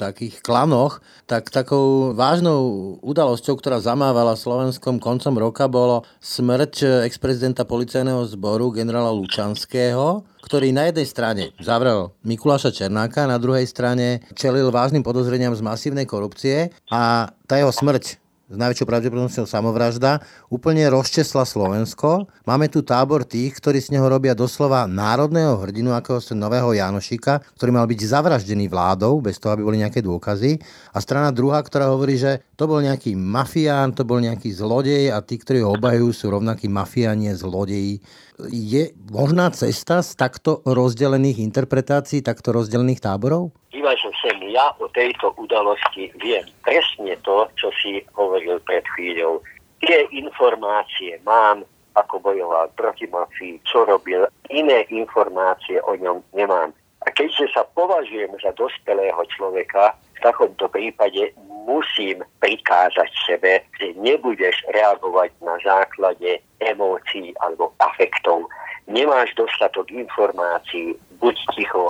takých 0.00 0.40
klanoch, 0.40 1.04
tak 1.28 1.52
takou 1.52 2.16
vážnou 2.16 2.96
udalosťou, 3.04 3.60
ktorá 3.60 3.78
zamávala 3.78 4.34
Slovenskom 4.34 4.98
koncom 4.98 5.36
roka, 5.36 5.68
bolo 5.68 6.08
smrť 6.24 7.04
ex-prezidenta 7.06 7.68
policajného 7.68 8.24
zboru 8.26 8.72
generála 8.72 9.12
Lučanského 9.12 10.24
ktorý 10.40 10.72
na 10.72 10.88
jednej 10.90 11.06
strane 11.06 11.44
zavrel 11.60 12.16
Mikuláša 12.24 12.72
Černáka, 12.72 13.28
na 13.28 13.36
druhej 13.36 13.68
strane 13.68 14.24
čelil 14.34 14.72
vážnym 14.72 15.04
podozreniam 15.04 15.52
z 15.54 15.62
masívnej 15.62 16.08
korupcie 16.08 16.72
a 16.90 17.30
tá 17.44 17.60
jeho 17.60 17.70
smrť 17.70 18.18
s 18.50 18.56
najväčšou 18.58 18.86
pravdepodobnosťou 18.90 19.46
samovražda, 19.46 20.18
úplne 20.50 20.82
rozčesla 20.90 21.46
Slovensko. 21.46 22.26
Máme 22.42 22.66
tu 22.66 22.82
tábor 22.82 23.22
tých, 23.22 23.54
ktorí 23.62 23.78
z 23.78 23.94
neho 23.94 24.10
robia 24.10 24.34
doslova 24.34 24.90
národného 24.90 25.54
hrdinu, 25.62 25.94
ako 25.94 26.18
sa 26.18 26.34
nového 26.34 26.74
Janošika, 26.74 27.46
ktorý 27.54 27.70
mal 27.70 27.86
byť 27.86 28.00
zavraždený 28.02 28.66
vládou, 28.66 29.22
bez 29.22 29.38
toho, 29.38 29.54
aby 29.54 29.62
boli 29.62 29.78
nejaké 29.78 30.02
dôkazy. 30.02 30.58
A 30.90 30.98
strana 30.98 31.30
druhá, 31.30 31.62
ktorá 31.62 31.94
hovorí, 31.94 32.18
že 32.18 32.42
to 32.60 32.68
bol 32.68 32.84
nejaký 32.84 33.16
mafián, 33.16 33.96
to 33.96 34.04
bol 34.04 34.20
nejaký 34.20 34.52
zlodej 34.52 35.08
a 35.08 35.24
tí, 35.24 35.40
ktorí 35.40 35.64
ho 35.64 35.72
obajú, 35.80 36.12
sú 36.12 36.28
rovnakí 36.28 36.68
mafiáni, 36.68 37.32
zlodeji. 37.32 38.04
Je 38.52 38.92
možná 39.08 39.48
cesta 39.48 40.04
z 40.04 40.12
takto 40.20 40.60
rozdelených 40.68 41.40
interpretácií, 41.40 42.20
takto 42.20 42.52
rozdelených 42.52 43.00
táborov? 43.00 43.56
že 44.00 44.10
sem 44.22 44.38
ja 44.48 44.72
o 44.80 44.88
tejto 44.96 45.34
udalosti 45.36 46.08
viem 46.24 46.44
presne 46.64 47.20
to, 47.20 47.44
čo 47.58 47.68
si 47.76 48.00
hovoril 48.16 48.56
pred 48.64 48.84
chvíľou. 48.96 49.44
Tie 49.84 50.08
informácie 50.12 51.20
mám, 51.24 51.64
ako 51.96 52.20
bojoval 52.22 52.72
proti 52.76 53.04
mafii, 53.10 53.60
čo 53.68 53.84
robil, 53.84 54.24
iné 54.48 54.88
informácie 54.88 55.80
o 55.84 55.96
ňom 55.96 56.24
nemám. 56.32 56.72
A 57.04 57.08
keďže 57.12 57.52
sa 57.56 57.64
považujem 57.76 58.32
za 58.40 58.52
dospelého 58.56 59.20
človeka, 59.32 59.96
takomto 60.20 60.68
prípade 60.68 61.32
musím 61.68 62.24
prikázať 62.40 63.10
sebe, 63.26 63.64
že 63.78 63.92
nebudeš 64.00 64.64
reagovať 64.72 65.30
na 65.44 65.56
základe 65.60 66.40
emócií 66.60 67.36
alebo 67.44 67.72
afektov. 67.80 68.48
Nemáš 68.90 69.32
dostatok 69.38 69.86
informácií, 69.92 70.96
buď 71.22 71.36
ticho, 71.54 71.88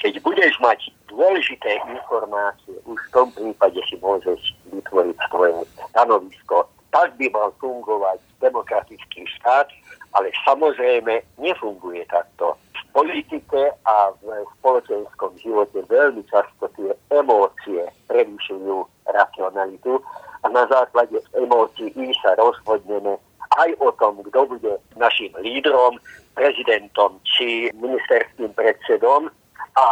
keď 0.00 0.16
budeš 0.24 0.54
mať 0.64 0.80
dôležité 1.12 1.76
informácie, 1.90 2.72
už 2.88 2.96
v 2.96 3.12
tom 3.12 3.28
prípade 3.36 3.80
si 3.90 3.96
môžeš 4.00 4.40
vytvoriť 4.72 5.16
svoje 5.28 5.52
stanovisko. 5.92 6.64
Tak 6.90 7.14
by 7.20 7.26
mal 7.30 7.52
fungovať 7.60 8.18
demokratický 8.40 9.28
štát, 9.38 9.68
ale 10.12 10.34
samozrejme 10.46 11.22
nefunguje 11.38 12.06
takto. 12.10 12.58
V 12.74 12.82
politike 13.06 13.70
a 13.86 14.10
v 14.18 14.26
spoločenskom 14.58 15.38
živote 15.38 15.86
veľmi 15.86 16.26
často 16.26 16.66
tie 16.74 16.90
emócie 17.14 17.86
prevyšujú 18.10 18.82
racionalitu 19.06 20.02
a 20.42 20.46
na 20.50 20.66
základe 20.66 21.22
emócií 21.38 21.94
sa 22.18 22.34
rozhodneme 22.34 23.14
aj 23.58 23.70
o 23.82 23.90
tom, 23.98 24.22
kto 24.26 24.46
bude 24.46 24.72
našim 24.94 25.30
lídrom, 25.42 25.98
prezidentom 26.34 27.18
či 27.26 27.70
ministerským 27.74 28.54
predsedom 28.54 29.30
a 29.74 29.86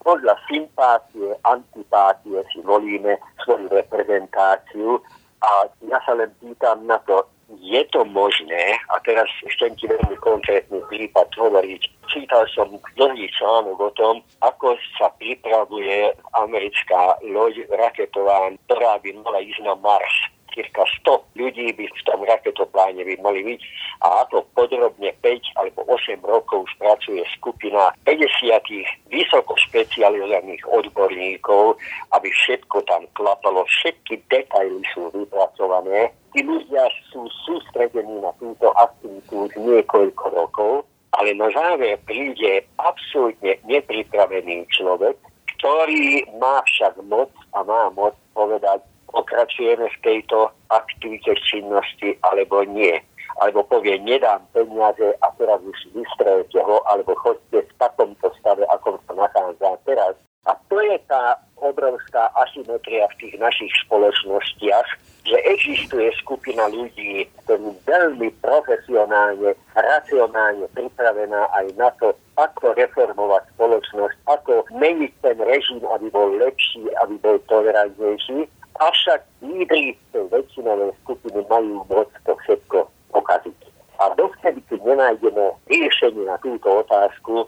podľa 0.00 0.34
sympátie, 0.48 1.36
antipátie 1.44 2.40
si 2.54 2.58
volíme 2.64 3.20
svoju 3.44 3.68
reprezentáciu 3.68 4.96
a 5.44 5.68
ja 5.84 5.98
sa 6.06 6.16
len 6.16 6.32
pýtam 6.40 6.88
na 6.88 6.96
to, 7.04 7.26
je 7.58 7.82
to 7.90 8.04
možné, 8.06 8.78
a 8.94 9.02
teraz 9.02 9.26
ešte 9.42 9.74
ti 9.74 9.90
veľmi 9.90 10.16
konkrétny 10.22 10.78
prípad 10.86 11.26
hovoriť, 11.34 11.82
čítal 12.06 12.46
som 12.54 12.70
dlhý 12.94 13.26
článok 13.34 13.78
o 13.78 13.90
tom, 13.98 14.14
ako 14.42 14.78
sa 14.98 15.10
pripravuje 15.18 16.14
americká 16.38 17.18
loď 17.26 17.66
raketová, 17.74 18.54
ktorá 18.66 19.02
by 19.02 19.10
mala 19.22 19.42
ísť 19.42 19.66
na 19.66 19.74
Mars 19.78 20.30
cirka 20.54 20.82
100 21.06 21.38
ľudí 21.38 21.72
by 21.74 21.84
v 21.86 22.02
tom 22.06 22.20
raketopláne 22.26 23.02
by 23.02 23.14
mali 23.22 23.40
byť 23.44 23.60
a 24.00 24.24
ako 24.24 24.46
podrobne 24.56 25.10
5 25.20 25.60
alebo 25.60 25.80
8 25.88 26.20
rokov 26.24 26.64
už 26.66 26.72
pracuje 26.80 27.22
skupina 27.36 27.92
50 28.08 29.10
vysoko 29.12 29.52
špecializovaných 29.68 30.64
odborníkov, 30.68 31.76
aby 32.16 32.28
všetko 32.30 32.82
tam 32.88 33.04
klapalo, 33.12 33.66
všetky 33.68 34.22
detaily 34.32 34.80
sú 34.94 35.12
vypracované. 35.12 36.12
Tí 36.30 36.46
ľudia 36.46 36.86
sú 37.10 37.26
sústredení 37.44 38.22
na 38.22 38.30
túto 38.38 38.70
aktivitu 38.78 39.50
už 39.50 39.52
niekoľko 39.58 40.24
rokov, 40.30 40.72
ale 41.18 41.34
na 41.34 41.50
záver 41.50 41.98
príde 42.06 42.62
absolútne 42.78 43.58
nepripravený 43.66 44.64
človek, 44.70 45.18
ktorý 45.58 46.24
má 46.40 46.62
však 46.64 47.02
moc 47.04 47.28
a 47.52 47.60
má 47.66 47.90
moc 47.92 48.14
povedať, 48.32 48.80
pokračujeme 49.10 49.86
v 49.86 49.98
tejto 50.02 50.50
aktivite 50.70 51.34
činnosti 51.42 52.16
alebo 52.22 52.62
nie. 52.64 52.98
Alebo 53.40 53.62
povie, 53.64 53.96
nedám 54.02 54.42
peniaze 54.52 55.16
a 55.22 55.26
teraz 55.38 55.62
už 55.62 55.78
vystrojete 55.94 56.60
ho, 56.60 56.82
alebo 56.90 57.14
chodte 57.14 57.62
v 57.62 57.72
takomto 57.78 58.28
stave, 58.42 58.66
ako 58.68 58.98
sa 59.06 59.14
nachádza 59.14 59.70
teraz. 59.86 60.14
A 60.48 60.56
to 60.72 60.80
je 60.80 60.96
tá 61.06 61.36
obrovská 61.60 62.32
asymetria 62.32 63.04
v 63.12 63.18
tých 63.20 63.34
našich 63.36 63.72
spoločnostiach, 63.86 64.88
že 65.28 65.36
existuje 65.44 66.08
skupina 66.16 66.64
ľudí, 66.72 67.28
ktorí 67.44 67.76
veľmi 67.84 68.32
profesionálne, 68.40 69.52
racionálne 69.76 70.64
pripravená 70.72 71.44
aj 71.60 71.66
na 71.76 71.92
to, 72.00 72.16
ako 72.40 72.72
reformovať 72.72 73.44
spoločnosť, 73.52 74.16
ako 74.32 74.64
meniť 74.80 75.12
ten 75.20 75.36
režim, 75.44 75.84
aby 75.84 76.08
bol 76.08 76.32
lepší, 76.40 76.88
aby 77.04 77.20
bol 77.20 77.36
tolerantnejší 77.44 78.48
avšak 78.80 79.20
lídry 79.44 79.94
tej 80.10 80.24
väčšinovej 80.32 80.90
skupiny 81.04 81.40
majú 81.46 81.84
moc 81.86 82.08
to 82.24 82.32
všetko 82.44 82.88
pokaziť. 83.12 83.58
A 84.00 84.08
dovtedy, 84.16 84.64
keď 84.72 84.80
nenájdeme 84.80 85.52
riešenie 85.68 86.24
na 86.24 86.40
túto 86.40 86.80
otázku, 86.80 87.44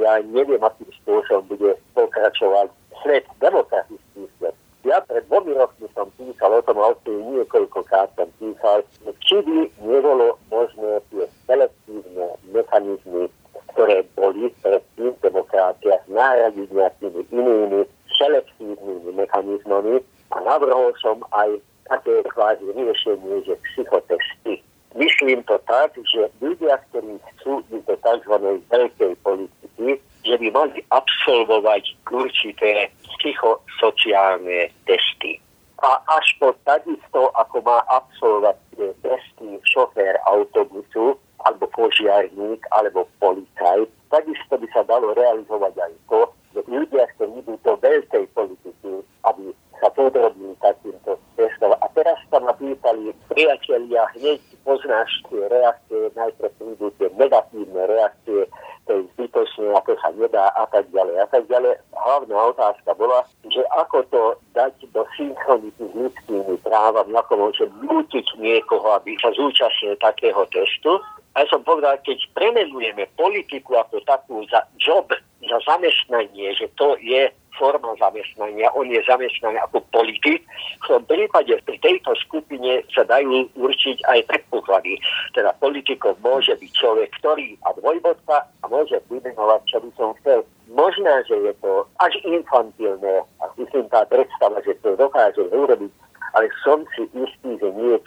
ja 0.00 0.22
neviem, 0.22 0.62
akým 0.62 0.86
spôsobom 1.02 1.50
bude 1.50 1.74
pokračovať 1.98 2.70
svet, 3.02 3.26
demokratický 3.42 4.30
svet. 4.38 4.54
Ja 4.86 5.02
pred 5.02 5.26
dvomi 5.26 5.58
rokmi 5.58 5.90
som 5.98 6.06
písal 6.14 6.54
o 6.54 6.62
tom, 6.62 6.78
a 6.78 6.94
niekoľkokrát 7.02 8.14
som 8.14 8.30
písal, 8.38 8.86
či 9.26 9.42
by 9.42 9.66
nebolo 9.82 10.38
možné 10.46 11.02
tie 11.10 11.26
selektívne 11.50 12.38
mechanizmy, 12.54 13.26
ktoré 13.74 14.06
boli 14.14 14.46
predtým 14.62 15.10
v 15.10 15.22
demokraciách, 15.26 16.06
nejakými 16.06 17.20
inými 17.34 17.82
selektívnymi 18.14 19.10
mechanizmami, 19.12 20.00
a 20.32 20.36
navrhol 20.42 20.92
som 21.02 21.22
aj 21.34 21.60
také 21.86 22.22
kvázi 22.34 22.66
riešenie, 22.74 23.46
že 23.46 23.54
psychotesty. 23.70 24.62
Myslím 24.96 25.44
to 25.44 25.60
tak, 25.68 25.92
že 26.08 26.26
ľudia, 26.40 26.80
ktorí 26.90 27.20
sú 27.44 27.60
do 27.68 27.94
tzv. 28.00 28.34
veľkej 28.72 29.12
politiky, 29.20 30.00
že 30.24 30.34
by 30.40 30.48
mali 30.50 30.80
absolvovať 30.90 31.84
určité 32.10 32.90
psychosociálne 33.18 34.72
testy. 34.88 35.38
A 35.84 36.00
až 36.08 36.26
po 36.40 36.56
takisto, 36.64 37.28
ako 37.36 37.60
má 37.60 37.84
absolvovať 37.92 38.56
testy 39.04 39.60
šofér 39.68 40.16
autobusu, 40.24 41.20
alebo 41.44 41.68
požiarník, 41.70 42.64
alebo 42.74 43.06
policajt, 43.20 43.86
takisto 44.10 44.58
by 44.58 44.66
sa 44.72 44.82
dalo 44.88 45.14
realizovať 45.14 45.78
aj 45.78 45.92
to, 46.10 46.20
že 46.56 46.60
ľudia, 46.66 47.04
ktorí 47.14 47.44
idú 47.44 47.54
do 47.60 47.72
veľkej 47.78 48.24
politiky, 48.32 48.92
aby 49.28 49.52
sa 49.76 49.92
podrobní 49.92 50.56
takýmto 50.64 51.20
testom. 51.36 51.76
A 51.78 51.86
teraz 51.92 52.16
sa 52.32 52.40
ma 52.40 52.56
pýtali 52.56 53.12
priatelia, 53.28 54.08
hneď 54.16 54.40
poznáš 54.64 55.12
tie 55.28 55.44
reakcie, 55.52 56.10
najprv 56.16 56.50
prídu 56.56 56.88
tie 56.96 57.12
negatívne 57.14 57.82
reakcie, 57.86 58.48
to 58.86 58.90
je 58.96 59.02
zbytočné, 59.18 59.66
ako 59.74 59.98
sa 59.98 60.10
nedá 60.14 60.46
a 60.54 60.64
tak 60.70 60.86
ďalej 60.94 61.16
a 61.18 61.26
tak 61.28 61.44
ďalej. 61.50 61.74
Hlavná 61.92 62.38
otázka 62.54 62.90
bola, 62.94 63.26
že 63.50 63.62
ako 63.74 63.98
to 64.10 64.22
dať 64.54 64.74
do 64.94 65.02
synchronity 65.18 65.82
s 65.82 65.92
ľudskými 65.94 66.56
právami, 66.62 67.12
ako 67.18 67.32
môže 67.36 67.66
nútiť 67.82 68.26
niekoho, 68.38 68.85
aby 68.96 69.16
sa 69.20 69.30
zúčastnil 69.36 70.00
takého 70.00 70.48
testu. 70.48 70.96
A 71.36 71.44
ja 71.44 71.46
som 71.52 71.60
povedal, 71.60 72.00
keď 72.00 72.16
premenujeme 72.32 73.04
politiku 73.12 73.76
ako 73.76 74.00
takú 74.08 74.40
za 74.48 74.64
job, 74.80 75.12
za 75.44 75.58
zamestnanie, 75.68 76.56
že 76.56 76.72
to 76.80 76.96
je 77.04 77.28
forma 77.56 77.96
zamestnania, 77.96 78.72
on 78.76 78.88
je 78.88 79.00
zamestnaný 79.04 79.56
ako 79.64 79.80
politik. 79.92 80.44
V 80.84 80.86
tom 80.88 81.02
prípade 81.08 81.56
pri 81.64 81.76
tejto 81.80 82.12
skupine 82.20 82.84
sa 82.92 83.04
dajú 83.08 83.48
určiť 83.56 84.04
aj 84.12 84.28
predpoklady. 84.28 85.00
Teda 85.32 85.56
politikov 85.56 86.20
môže 86.20 86.52
byť 86.56 86.70
človek, 86.72 87.08
ktorý 87.20 87.56
a 87.64 87.72
dvojbodka 87.80 88.36
a 88.44 88.64
môže 88.68 89.00
vymenovať, 89.08 89.60
čo 89.68 89.76
by 89.80 89.90
som 89.96 90.12
chcel. 90.20 90.40
Možná, 90.72 91.24
že 91.24 91.36
je 91.36 91.52
to 91.64 91.88
až 92.04 92.12
infantilné 92.24 93.24
a 93.40 93.44
myslím 93.56 93.88
tá 93.88 94.04
predstava, 94.04 94.60
že 94.60 94.76
to 94.84 94.92
dokáže 94.96 95.40
urobiť, 95.48 95.92
ale 96.36 96.52
som 96.60 96.84
si 96.92 97.08
istý, 97.16 97.56
že 97.56 97.68
podobného 97.72 98.04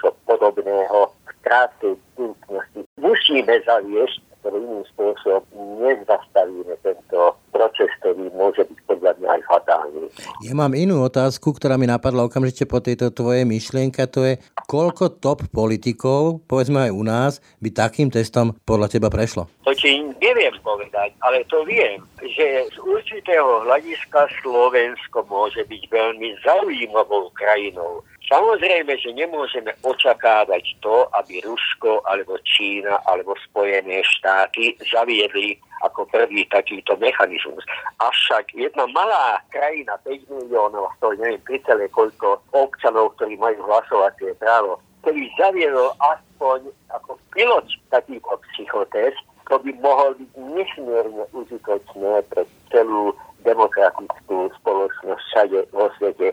v 0.88 1.34
krátkej 1.44 1.94
budúcnosti 2.16 2.82
musíme 3.00 3.56
zaviesť, 3.66 4.30
iným 4.48 4.84
spôsobom 4.96 5.44
nezastavíme 5.84 6.74
tento 6.82 7.36
proces, 7.52 7.92
ktorý 8.00 8.32
môže 8.32 8.64
byť 8.64 8.80
podľa 8.88 9.12
mňa 9.20 9.30
aj 9.36 9.42
fatálny. 9.52 10.04
Ja 10.48 10.54
mám 10.56 10.74
inú 10.74 11.04
otázku, 11.04 11.52
ktorá 11.52 11.76
mi 11.76 11.86
napadla 11.86 12.26
okamžite 12.26 12.64
po 12.64 12.80
tejto 12.80 13.12
tvojej 13.12 13.44
myšlienke, 13.44 14.08
to 14.08 14.24
je, 14.24 14.34
koľko 14.70 15.20
top 15.20 15.44
politikov, 15.52 16.40
povedzme 16.48 16.88
aj 16.88 16.92
u 16.96 17.04
nás, 17.04 17.32
by 17.60 17.70
takým 17.76 18.08
testom 18.08 18.56
podľa 18.64 18.88
teba 18.96 19.12
prešlo? 19.12 19.52
To 19.68 19.76
ti 19.76 20.00
neviem 20.24 20.56
povedať, 20.64 21.12
ale 21.20 21.44
to 21.52 21.68
viem, 21.68 22.00
že 22.24 22.72
z 22.72 22.78
určitého 22.80 23.68
hľadiska 23.68 24.32
Slovensko 24.40 25.28
môže 25.28 25.68
byť 25.68 25.84
veľmi 25.92 26.30
zaujímavou 26.48 27.32
krajinou. 27.36 28.02
Samozrejme, 28.30 28.94
že 29.02 29.10
nemôžeme 29.18 29.74
očakávať 29.82 30.78
to, 30.86 31.10
aby 31.18 31.42
Rusko 31.42 32.06
alebo 32.06 32.38
Čína 32.46 33.02
alebo 33.10 33.34
Spojené 33.50 34.06
štáty 34.06 34.78
zaviedli 34.86 35.58
ako 35.82 36.06
prvý 36.14 36.46
takýto 36.46 36.94
mechanizmus. 37.02 37.66
Avšak 37.98 38.54
jedna 38.54 38.86
malá 38.94 39.42
krajina, 39.50 39.98
5 40.06 40.30
miliónov, 40.30 40.94
to 41.02 41.10
neviem, 41.18 41.42
pricelé 41.42 41.90
koľko 41.90 42.38
občanov, 42.54 43.18
ktorí 43.18 43.34
majú 43.42 43.66
hlasovacie 43.66 44.38
právo, 44.38 44.78
ktorý 45.02 45.26
zaviedol 45.40 45.90
aspoň 45.98 46.70
ako 46.94 47.18
pilot 47.34 47.66
takýto 47.90 48.38
psychotest, 48.54 49.18
to 49.50 49.58
by 49.58 49.74
mohol 49.82 50.14
byť 50.14 50.32
nesmierne 50.38 51.26
užitočné 51.34 52.22
pre 52.30 52.46
celú 52.70 53.18
demokratickú 53.42 54.54
spoločnosť 54.62 55.22
všade 55.34 55.60
vo 55.74 55.90
svete. 55.98 56.30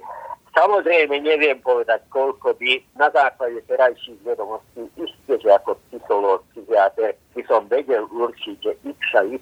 Samozrejme 0.57 1.21
neviem 1.21 1.61
povedať, 1.61 2.01
koľko 2.09 2.57
by 2.57 2.81
na 2.97 3.13
základe 3.13 3.61
terajších 3.69 4.17
vedomostí, 4.25 4.89
isté, 4.97 5.37
že 5.37 5.53
ako 5.53 5.77
psychológ, 5.93 6.41
psychiatr, 6.57 7.13
by 7.37 7.43
som 7.45 7.69
vedel 7.69 8.09
určiť, 8.09 8.57
že 8.65 8.73
X 8.89 9.01
a 9.21 9.23
Y 9.29 9.37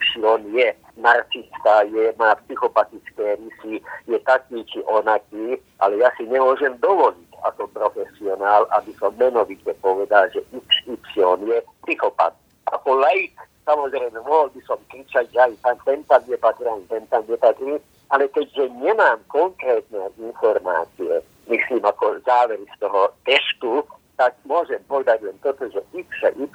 je 0.50 0.68
narcista, 0.98 1.87
je, 1.87 2.11
má 2.18 2.35
psychopatické 2.42 3.38
rysy, 3.38 3.79
je 4.11 4.18
taký 4.27 4.66
či 4.66 4.83
onaký, 4.90 5.55
ale 5.79 6.03
ja 6.03 6.11
si 6.18 6.27
nemôžem 6.27 6.74
dovoliť 6.83 7.31
ako 7.46 7.70
profesionál, 7.70 8.66
aby 8.74 8.90
som 8.98 9.14
menovite 9.14 9.70
povedal, 9.79 10.27
že 10.35 10.42
XY 10.50 11.46
je 11.46 11.62
psychopat. 11.87 12.35
Ako 12.74 12.90
laik 12.98 13.38
samozrejme 13.62 14.18
mohol 14.27 14.50
by 14.50 14.61
som 14.66 14.79
kričať, 14.90 15.31
že 15.31 15.38
aj 15.38 15.79
ten 15.87 16.03
tam 16.11 16.22
nepatrí, 16.27 16.68
ten 16.90 17.05
tam 17.07 17.22
nepatrí, 17.24 17.79
ale 18.11 18.29
keďže 18.29 18.69
nemám 18.81 19.21
konkrétne 19.29 20.12
informácie, 20.21 21.25
myslím 21.49 21.85
ako 21.85 22.21
záver 22.25 22.61
z 22.61 22.77
toho 22.81 23.12
testu, 23.25 23.85
tak 24.14 24.35
môžem 24.47 24.79
povedať 24.87 25.27
len 25.27 25.37
toto, 25.43 25.67
že 25.71 25.83
X 25.90 26.09
a 26.23 26.31
Y 26.38 26.47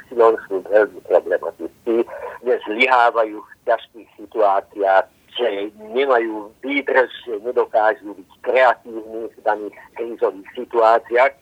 sú 0.48 0.64
veľmi 0.64 1.00
problematickí, 1.08 2.08
že 2.46 2.54
zlyhávajú 2.68 3.38
v 3.44 3.52
ťažkých 3.68 4.10
situáciách, 4.16 5.06
že 5.36 5.48
nemajú 5.92 6.52
výdrž, 6.64 7.12
že 7.28 7.36
nedokážu 7.44 8.16
byť 8.16 8.30
kreatívni 8.44 9.28
v 9.28 9.38
daných 9.44 9.78
krízových 9.96 10.50
situáciách. 10.56 11.34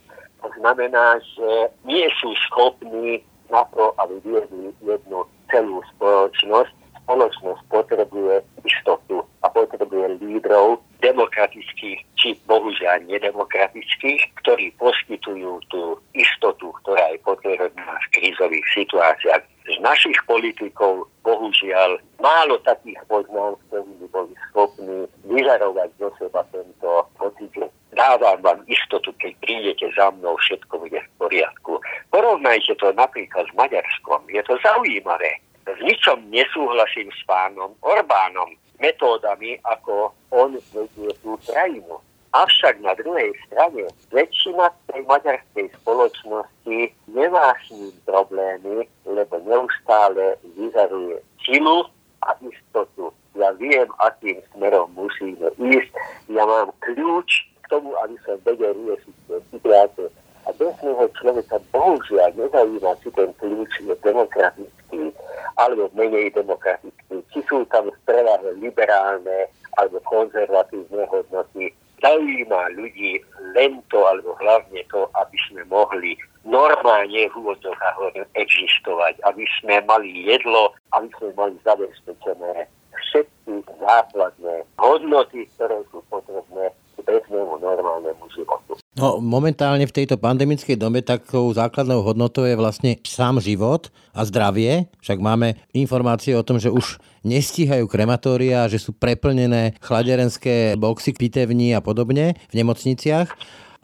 To 0.42 0.50
znamená, 0.58 1.18
že 1.22 1.50
nie 1.86 2.06
sú 2.22 2.34
schopní 2.50 3.22
na 3.50 3.66
to, 3.74 3.94
aby 3.98 4.22
viedli 4.22 4.70
jednu 4.86 5.26
celú 5.50 5.82
spoločnosť. 5.98 6.77
Spoločnosť 7.08 7.64
potrebuje 7.72 8.44
istotu 8.68 9.24
a 9.40 9.48
potrebuje 9.48 10.20
lídrov 10.20 10.84
demokratických 11.00 12.04
či 12.20 12.36
bohužiaľ 12.44 13.08
nedemokratických, 13.08 14.28
ktorí 14.44 14.76
poskytujú 14.76 15.64
tú 15.72 15.96
istotu, 16.12 16.68
ktorá 16.84 17.16
je 17.16 17.20
potrebná 17.24 17.96
v 18.04 18.08
krízových 18.12 18.68
situáciách. 18.76 19.40
Z 19.72 19.80
našich 19.80 20.20
politikov 20.28 21.08
bohužiaľ 21.24 21.96
málo 22.20 22.60
takých 22.68 23.00
poznám, 23.08 23.56
ktorí 23.72 23.92
by 24.04 24.08
boli 24.12 24.34
schopní 24.52 25.08
vyžarovať 25.32 25.90
do 26.04 26.12
seba 26.20 26.44
tento 26.52 27.08
pocit, 27.16 27.52
že 27.56 27.72
dávam 27.96 28.40
vám 28.44 28.60
istotu, 28.68 29.16
keď 29.16 29.32
prídete 29.40 29.88
za 29.96 30.12
mnou, 30.12 30.36
všetko 30.44 30.76
bude 30.84 31.00
v 31.00 31.10
poriadku. 31.24 31.80
Porovnajte 32.12 32.76
to 32.80 32.92
napríklad 33.00 33.48
s 33.48 33.54
Maďarskom. 33.56 34.28
Je 34.28 34.44
to 34.44 34.60
zaujímavé 34.60 35.40
v 35.76 35.82
ničom 35.84 36.20
nesúhlasím 36.32 37.12
s 37.12 37.22
pánom 37.28 37.76
Orbánom 37.84 38.56
metódami, 38.80 39.60
ako 39.68 40.14
on 40.32 40.56
vedie 40.72 41.12
tú 41.20 41.36
krajinu. 41.44 42.00
Avšak 42.36 42.84
na 42.84 42.94
druhej 42.94 43.34
strane 43.48 43.88
väčšina 44.14 44.70
tej 44.92 45.02
maďarskej 45.10 45.68
spoločnosti 45.82 46.80
nemá 47.10 47.56
s 47.66 47.74
ním 47.74 47.96
problémy, 48.06 48.86
lebo 49.08 49.34
neustále 49.48 50.38
vyzaruje 50.56 51.18
silu 51.42 51.88
a 52.24 52.36
istotu. 52.44 53.10
Ja 53.38 53.54
viem, 53.58 53.88
akým 54.02 54.42
smerom 54.54 54.92
musíme 54.94 55.50
ísť. 55.58 55.92
Ja 56.30 56.44
mám 56.46 56.74
kľúč 56.84 57.48
k 57.64 57.66
tomu, 57.70 57.94
aby 58.06 58.16
som 58.26 58.38
vedel 58.46 58.76
riešiť 58.76 59.16
tie 59.30 59.38
situácie. 59.54 60.08
A 60.48 60.56
bežného 60.56 61.06
človeka 61.20 61.60
bohužiaľ 61.76 62.32
nezaujíma, 62.40 62.92
či 63.04 63.10
ten 63.12 63.30
kľúč 63.36 63.72
je 63.84 63.96
demokratický 64.00 65.12
alebo 65.60 65.92
menej 65.98 66.32
demokratický, 66.32 67.20
či 67.34 67.40
sú 67.50 67.68
tam 67.68 67.92
v 67.92 67.98
prevahe 68.08 68.56
liberálne 68.62 69.52
alebo 69.76 70.00
konzervatívne 70.08 71.04
hodnoty. 71.12 71.74
Zaujíma 71.98 72.78
ľudí 72.78 73.20
len 73.58 73.82
to, 73.90 74.00
alebo 74.06 74.38
hlavne 74.38 74.86
to, 74.94 75.10
aby 75.18 75.38
sme 75.50 75.62
mohli 75.66 76.14
normálne 77.18 77.34
v 77.34 77.40
úvodzovkách 77.42 77.98
existovať, 78.38 79.14
aby 79.26 79.44
sme 79.58 79.82
mali 79.90 80.30
jedlo, 80.30 80.74
aby 80.94 81.10
sme 81.18 81.30
mali 81.34 81.56
zabezpečené 81.66 82.70
všetky 82.94 83.66
základné 83.82 84.56
hodnoty, 84.78 85.50
ktoré 85.58 85.82
sú 85.90 86.06
potrebné 86.10 86.70
k 86.98 87.00
bežnému 87.06 87.62
normálnemu 87.62 88.26
životu. 88.34 88.78
No, 88.98 89.22
momentálne 89.22 89.86
v 89.86 89.94
tejto 89.94 90.18
pandemickej 90.18 90.74
dobe 90.74 91.06
takou 91.06 91.54
základnou 91.54 92.02
hodnotou 92.02 92.50
je 92.50 92.58
vlastne 92.58 92.98
sám 93.06 93.38
život 93.38 93.94
a 94.18 94.26
zdravie. 94.26 94.90
Však 95.06 95.22
máme 95.22 95.62
informácie 95.78 96.34
o 96.34 96.42
tom, 96.42 96.58
že 96.58 96.74
už 96.74 96.98
nestíhajú 97.22 97.86
krematória, 97.86 98.66
že 98.66 98.82
sú 98.82 98.98
preplnené 98.98 99.78
chladerenské 99.86 100.74
boxy, 100.74 101.14
pitevní 101.14 101.78
a 101.78 101.86
podobne 101.86 102.34
v 102.50 102.54
nemocniciach. 102.58 103.30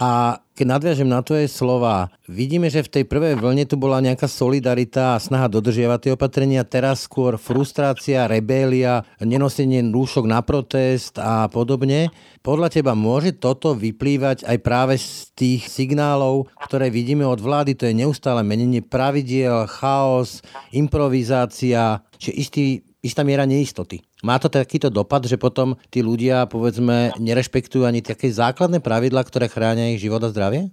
A 0.02 0.42
keď 0.54 0.66
nadviažem 0.70 1.10
na 1.10 1.26
tvoje 1.26 1.50
slova, 1.50 2.14
vidíme, 2.30 2.70
že 2.70 2.86
v 2.86 3.02
tej 3.02 3.04
prvej 3.10 3.42
vlne 3.42 3.66
tu 3.66 3.74
bola 3.74 3.98
nejaká 4.06 4.30
solidarita 4.30 5.18
a 5.18 5.22
snaha 5.22 5.50
dodržiavať 5.50 6.00
tie 6.00 6.12
opatrenia, 6.14 6.62
teraz 6.62 7.10
skôr 7.10 7.42
frustrácia, 7.42 8.30
rebélia, 8.30 9.02
nenosenie 9.18 9.82
rúšok 9.90 10.30
na 10.30 10.46
protest 10.46 11.18
a 11.18 11.50
podobne. 11.50 12.14
Podľa 12.46 12.70
teba 12.70 12.94
môže 12.94 13.34
toto 13.34 13.74
vyplývať 13.74 14.46
aj 14.46 14.58
práve 14.62 15.02
z 15.02 15.34
tých 15.34 15.66
signálov, 15.66 16.54
ktoré 16.70 16.94
vidíme 16.94 17.26
od 17.26 17.42
vlády, 17.42 17.74
to 17.74 17.90
je 17.90 17.98
neustále 17.98 18.46
menenie 18.46 18.86
pravidiel, 18.86 19.66
chaos, 19.66 20.46
improvizácia, 20.70 22.06
či 22.22 22.30
istý, 22.30 22.66
istá 23.04 23.28
miera 23.28 23.44
neistoty. 23.44 24.00
Má 24.24 24.40
to 24.40 24.48
takýto 24.48 24.88
dopad, 24.88 25.28
že 25.28 25.36
potom 25.36 25.76
tí 25.92 26.00
ľudia, 26.00 26.48
povedzme, 26.48 27.12
nerešpektujú 27.20 27.84
ani 27.84 28.00
také 28.00 28.32
základné 28.32 28.80
pravidla, 28.80 29.28
ktoré 29.28 29.52
chránia 29.52 29.92
ich 29.92 30.00
život 30.00 30.24
a 30.24 30.32
zdravie? 30.32 30.72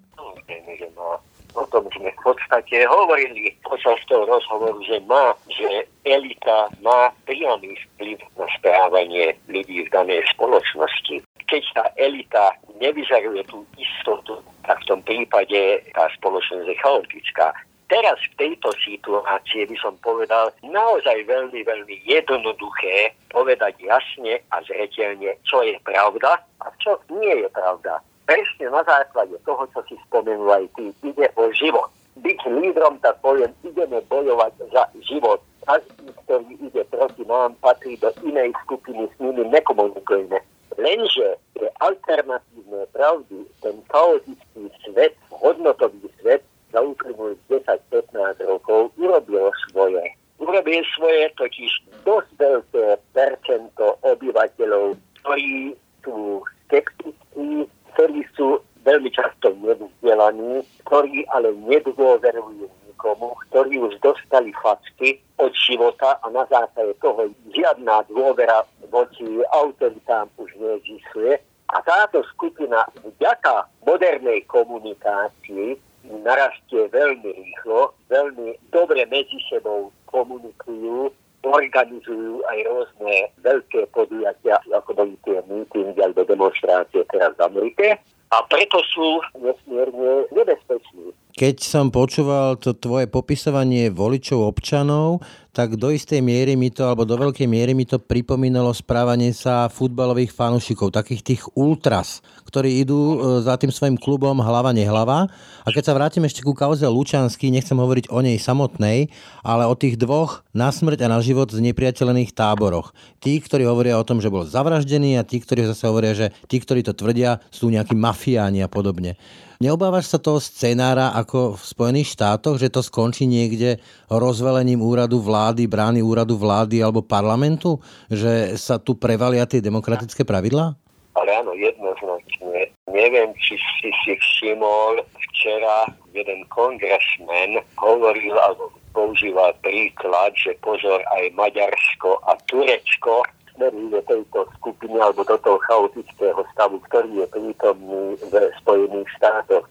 O 1.59 1.67
tom 1.67 1.91
sme 1.91 2.15
v 2.15 2.21
podstate 2.23 2.87
hovorili 2.87 3.51
počas 3.67 3.99
toho 4.07 4.23
rozhovoru, 4.23 4.79
že 4.87 5.03
má, 5.11 5.35
že 5.51 5.91
elita 6.07 6.71
má 6.79 7.11
priamy 7.27 7.75
vplyv 7.99 8.23
na 8.39 8.47
správanie 8.55 9.35
ľudí 9.51 9.83
v 9.85 9.93
danej 9.93 10.23
spoločnosti. 10.31 11.27
Keď 11.51 11.63
tá 11.75 11.85
elita 11.99 12.55
nevyžaruje 12.79 13.43
tú 13.51 13.67
istotu, 13.75 14.39
tak 14.63 14.79
v 14.87 14.89
tom 14.95 15.01
prípade 15.03 15.83
tá 15.91 16.07
spoločnosť 16.15 16.71
je 16.71 16.77
chaotická 16.79 17.51
teraz 17.91 18.23
v 18.23 18.35
tejto 18.39 18.71
situácii 18.79 19.67
by 19.67 19.77
som 19.83 19.99
povedal 19.99 20.55
naozaj 20.63 21.27
veľmi, 21.27 21.67
veľmi 21.67 22.07
jednoduché 22.07 23.13
povedať 23.35 23.83
jasne 23.83 24.39
a 24.55 24.63
zretelne, 24.63 25.35
čo 25.43 25.67
je 25.67 25.75
pravda 25.83 26.39
a 26.63 26.67
čo 26.79 26.97
nie 27.11 27.43
je 27.43 27.51
pravda. 27.51 27.99
Presne 28.31 28.71
na 28.71 28.87
základe 28.87 29.35
toho, 29.43 29.67
čo 29.75 29.83
si 29.91 29.99
spomenul 30.07 30.47
aj 30.55 30.71
ty, 30.79 30.95
ide 31.03 31.27
o 31.35 31.51
život. 31.51 31.91
Byť 32.23 32.39
lídrom, 32.47 33.03
tak 33.03 33.19
poviem, 33.27 33.51
ideme 33.67 33.99
bojovať 34.07 34.55
za 34.71 34.87
život. 35.03 35.43
Každý, 35.67 36.15
ktorý 36.25 36.47
ide 36.63 36.83
proti 36.95 37.27
nám, 37.27 37.59
patrí 37.59 37.99
do 37.99 38.15
inej 38.23 38.55
skupiny, 38.63 39.11
s 39.11 39.15
nimi 39.19 39.43
nekomunikujeme. 39.51 40.39
Lenže 40.79 41.29
je 41.59 41.67
alternatívne 41.83 42.87
pravdy, 42.95 43.43
ten 43.61 43.75
chaotický 43.91 44.71
svet, 44.87 45.19
hodnotový 45.35 46.07
svet, 46.23 46.47
za 46.73 46.81
uplynulých 46.81 47.39
10-15 47.51 48.41
rokov 48.47 48.95
urobil 48.97 49.51
svoje. 49.71 50.03
Urobil 50.41 50.81
svoje 50.97 51.29
totiž 51.37 51.71
dosť 52.07 52.31
veľké 52.41 52.85
percento 53.13 54.01
obyvateľov, 54.03 54.97
ktorí 55.21 55.77
sú 56.01 56.41
skeptickí, 56.67 57.69
ktorí 57.93 58.21
sú 58.33 58.63
veľmi 58.87 59.11
často 59.13 59.53
nevzdelaní, 59.61 60.65
ktorí 60.89 61.29
ale 61.37 61.53
nedôverujú 61.69 62.65
nikomu, 62.89 63.37
ktorí 63.49 63.77
už 63.77 64.01
dostali 64.01 64.53
facky 64.65 65.21
od 65.37 65.53
života 65.53 66.17
a 66.25 66.27
na 66.33 66.49
základe 66.49 66.97
toho 67.05 67.29
žiadna 67.53 68.09
dôvera 68.09 68.65
voči 68.89 69.25
autoritám 69.53 70.29
už 70.41 70.51
neexistuje 70.57 71.41
A 71.71 71.79
táto 71.87 72.27
skupina 72.35 72.83
vďaka 72.99 73.71
modernej 73.87 74.43
komunikácii 74.51 75.79
narastie 76.23 76.91
veľmi 76.91 77.31
rýchlo, 77.31 77.95
veľmi 78.11 78.59
dobre 78.75 79.07
medzi 79.07 79.39
sebou 79.47 79.95
komunikujú, 80.11 81.15
organizujú 81.41 82.45
aj 82.53 82.59
rôzne 82.69 83.15
veľké 83.41 83.89
podujatia, 83.97 84.61
ako 84.77 84.93
boli 84.93 85.15
tie 85.25 85.41
mítingy 85.49 85.97
alebo 86.03 86.27
demonstrácie 86.29 87.01
teraz 87.09 87.33
v 87.41 87.45
Amerike. 87.49 87.87
A 88.31 88.47
preto 88.47 88.79
sú 88.95 89.19
nesmierne 89.43 90.31
nebezpeční. 90.31 91.11
Keď 91.35 91.57
som 91.59 91.91
počúval 91.91 92.63
to 92.63 92.79
tvoje 92.79 93.11
popisovanie 93.11 93.91
voličov 93.91 94.55
občanov, 94.55 95.19
tak 95.51 95.75
do 95.75 95.91
istej 95.91 96.23
miery 96.23 96.55
mi 96.55 96.71
to, 96.71 96.87
alebo 96.87 97.03
do 97.03 97.19
veľkej 97.19 97.51
miery 97.51 97.75
mi 97.75 97.83
to 97.83 97.99
pripomínalo 97.99 98.71
správanie 98.71 99.35
sa 99.35 99.67
futbalových 99.67 100.31
fanúšikov, 100.31 100.95
takých 100.95 101.23
tých 101.27 101.43
ultras, 101.59 102.23
ktorí 102.47 102.79
idú 102.83 102.99
e, 102.99 103.17
za 103.43 103.59
tým 103.59 103.75
svojim 103.75 103.99
klubom 103.99 104.39
hlava 104.39 104.71
nehlava. 104.71 105.27
A 105.67 105.69
keď 105.75 105.91
sa 105.91 105.97
vrátim 105.99 106.23
ešte 106.23 106.47
ku 106.47 106.55
kauze 106.55 106.87
Lučansky, 106.87 107.51
nechcem 107.51 107.75
hovoriť 107.75 108.15
o 108.15 108.23
nej 108.23 108.39
samotnej, 108.39 109.11
ale 109.43 109.67
o 109.67 109.75
tých 109.75 109.99
dvoch 109.99 110.47
na 110.55 110.71
smrť 110.71 111.07
a 111.07 111.13
na 111.13 111.19
život 111.19 111.51
z 111.51 111.59
nepriateľených 111.67 112.31
táboroch. 112.31 112.95
Tí, 113.19 113.43
ktorí 113.43 113.67
hovoria 113.67 113.99
o 113.99 114.07
tom, 114.07 114.23
že 114.23 114.31
bol 114.31 114.47
zavraždený 114.47 115.19
a 115.19 115.27
tí, 115.27 115.43
ktorí 115.43 115.67
zase 115.67 115.91
hovoria, 115.91 116.15
že 116.15 116.31
tí, 116.47 116.63
ktorí 116.63 116.87
to 116.87 116.95
tvrdia, 116.95 117.43
sú 117.51 117.75
nejakí 117.75 117.99
mafiáni 117.99 118.63
a 118.63 118.71
podobne. 118.71 119.19
Neobávaš 119.61 120.09
sa 120.09 120.17
toho 120.17 120.41
scenára 120.41 121.13
ako 121.13 121.53
v 121.53 121.63
Spojených 121.69 122.17
štátoch, 122.17 122.57
že 122.57 122.73
to 122.73 122.81
skončí 122.81 123.29
niekde 123.29 123.77
rozvelením 124.09 124.81
úradu 124.81 125.21
vlády, 125.21 125.69
brány 125.69 126.01
úradu 126.01 126.41
vlády 126.41 126.81
alebo 126.81 127.05
parlamentu? 127.05 127.77
Že 128.09 128.57
sa 128.57 128.81
tu 128.81 128.97
prevalia 128.97 129.45
tie 129.45 129.61
demokratické 129.61 130.25
pravidlá? 130.25 130.73
Ale 131.13 131.31
áno, 131.45 131.53
jednoznačne. 131.53 132.73
Neviem, 132.89 133.37
či 133.37 133.61
si 133.61 133.93
si 134.01 134.17
všimol, 134.17 135.05
včera 135.29 135.93
jeden 136.17 136.41
kongresmen 136.49 137.61
hovoril 137.77 138.33
alebo 138.41 138.73
používal 138.97 139.53
príklad, 139.61 140.33
že 140.41 140.57
pozor 140.65 141.05
aj 141.21 141.37
Maďarsko 141.37 142.17
a 142.25 142.33
Turecko 142.49 143.29
do 143.69 144.01
tejto 144.09 144.49
skupiny 144.57 144.97
alebo 144.97 145.21
do 145.29 145.37
toho 145.45 145.61
chaotického 145.69 146.41
stavu, 146.57 146.81
ktorý 146.89 147.21
je 147.21 147.27
prítomný 147.29 148.17
v 148.17 148.33
Spojených 148.65 149.09
štátoch. 149.21 149.69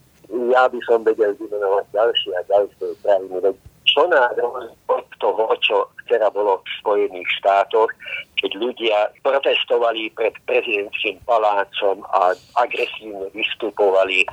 Ja 0.54 0.70
by 0.70 0.80
som 0.86 1.02
vedel 1.02 1.34
vymenovať 1.42 1.86
ďalšie 1.90 2.32
a 2.38 2.42
ďalšie 2.46 2.86
krajiny. 3.02 3.58
Čo 3.90 4.06
od 4.94 5.06
toho, 5.18 5.50
čo 5.66 5.90
včera 6.06 6.30
bolo 6.30 6.62
v 6.62 6.70
Spojených 6.86 7.30
štátoch, 7.42 7.90
keď 8.38 8.52
ľudia 8.62 8.98
protestovali 9.26 10.14
pred 10.14 10.38
prezidentským 10.46 11.18
palácom 11.26 12.06
a 12.14 12.38
agresívne 12.62 13.28
vystupovali. 13.34 14.30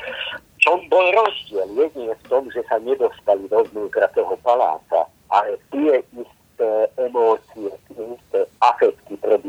Čo 0.60 0.76
bol 0.92 1.08
rozdiel? 1.16 1.68
Jedine 1.72 2.12
v 2.12 2.24
tom, 2.28 2.44
že 2.52 2.60
sa 2.68 2.76
nedostali 2.84 3.48
dovnútra 3.48 4.06
toho 4.12 4.36
paláca, 4.44 5.08
ale 5.32 5.56
tie 5.72 6.04
isté 6.14 6.70
emócie, 7.00 7.72
tie 7.90 8.04
isté 8.12 8.40
afekty 8.60 8.95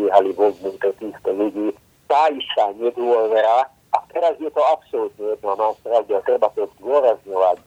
prebiehali 0.08 0.32
vo 0.40 0.56
vnútre 0.56 0.92
týchto 0.96 1.30
ľudí. 1.36 1.68
Táj 2.08 2.40
sa 2.56 2.72
nedôvera 2.80 3.68
a 3.68 3.98
teraz 4.16 4.40
je 4.40 4.48
to 4.56 4.64
absolútne 4.72 5.36
jedno, 5.36 5.52
mám 5.60 5.76
pravdu 5.84 6.16
a 6.16 6.24
treba 6.24 6.48
to 6.56 6.64
zdôrazňovať, 6.80 7.58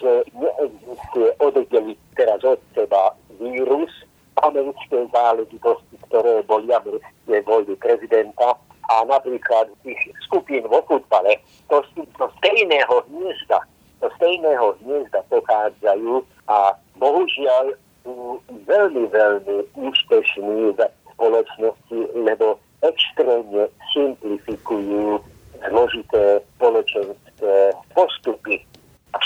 že 0.00 0.10
neexistuje 0.32 1.28
oddeliť 1.44 1.98
teraz 2.16 2.40
od 2.40 2.60
seba 2.72 3.12
vírus, 3.36 3.92
americké 4.40 5.04
záležitosti, 5.12 5.96
ktoré 6.08 6.40
boli 6.48 6.72
americké 6.72 7.44
voľby 7.44 7.76
prezidenta 7.76 8.56
a 8.88 9.04
napríklad 9.04 9.68
tých 9.84 10.00
skupín 10.24 10.64
vo 10.64 10.80
futbale, 10.88 11.36
to 11.68 11.84
sú 11.92 12.08
to 12.16 12.24
stejného 12.40 13.04
hniezda, 13.12 13.60
to 14.00 14.08
stejného 14.16 14.72
hniezda 14.80 15.20
pochádzajú 15.28 16.24
a 16.48 16.72
bohužiaľ 16.96 17.76
sú 18.00 18.40
veľmi, 18.64 19.12
veľmi 19.12 19.56
úspešní 19.76 20.72
v 20.72 20.80
spoločnosti, 21.20 22.00
lebo 22.16 22.56
extrémne 22.80 23.68
simplifikujú 23.92 25.20
zložité 25.68 26.40
spoločenské 26.56 27.76
postupy 27.92 28.64
a 29.12 29.20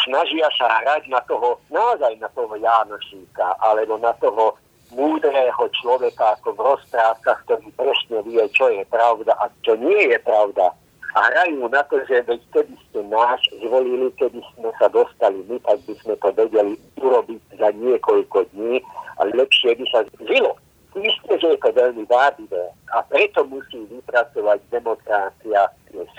snažia 0.44 0.68
sa 0.68 0.80
hrať 0.82 1.08
na 1.08 1.20
toho, 1.24 1.60
naozaj 1.70 2.16
na 2.20 2.28
toho 2.36 2.56
Jánošíka, 2.56 3.56
alebo 3.60 3.98
na 3.98 4.12
toho 4.20 4.56
múdrého 4.92 5.64
človeka 5.80 6.36
ako 6.38 6.52
v 6.54 6.60
rozprávkach, 6.60 7.40
ktorý 7.48 7.68
presne 7.74 8.18
vie, 8.28 8.44
čo 8.52 8.68
je 8.68 8.84
pravda 8.92 9.32
a 9.40 9.48
čo 9.64 9.74
nie 9.76 10.12
je 10.12 10.18
pravda. 10.20 10.70
A 11.14 11.18
hrajú 11.30 11.70
na 11.70 11.82
to, 11.86 12.02
že 12.10 12.26
veď 12.26 12.40
keby 12.50 12.74
ste 12.90 13.00
nás 13.06 13.38
zvolili, 13.62 14.10
keby 14.18 14.42
sme 14.54 14.70
sa 14.82 14.90
dostali 14.90 15.46
my, 15.46 15.56
tak 15.62 15.78
by 15.86 15.94
sme 16.02 16.14
to 16.18 16.28
vedeli 16.34 16.74
urobiť 16.98 17.40
za 17.54 17.70
niekoľko 17.70 18.38
dní 18.50 18.82
a 19.18 19.30
lepšie 19.30 19.78
by 19.78 19.84
sa 19.94 20.00
žilo. 20.26 20.58
Isté, 20.94 21.32
že 21.42 21.48
je 21.54 21.58
to 21.58 21.70
veľmi 21.74 22.06
vádivé 22.06 22.70
a 22.94 23.02
preto 23.10 23.42
musí 23.46 23.82
vypracovať 23.90 24.62
demokracia 24.70 25.66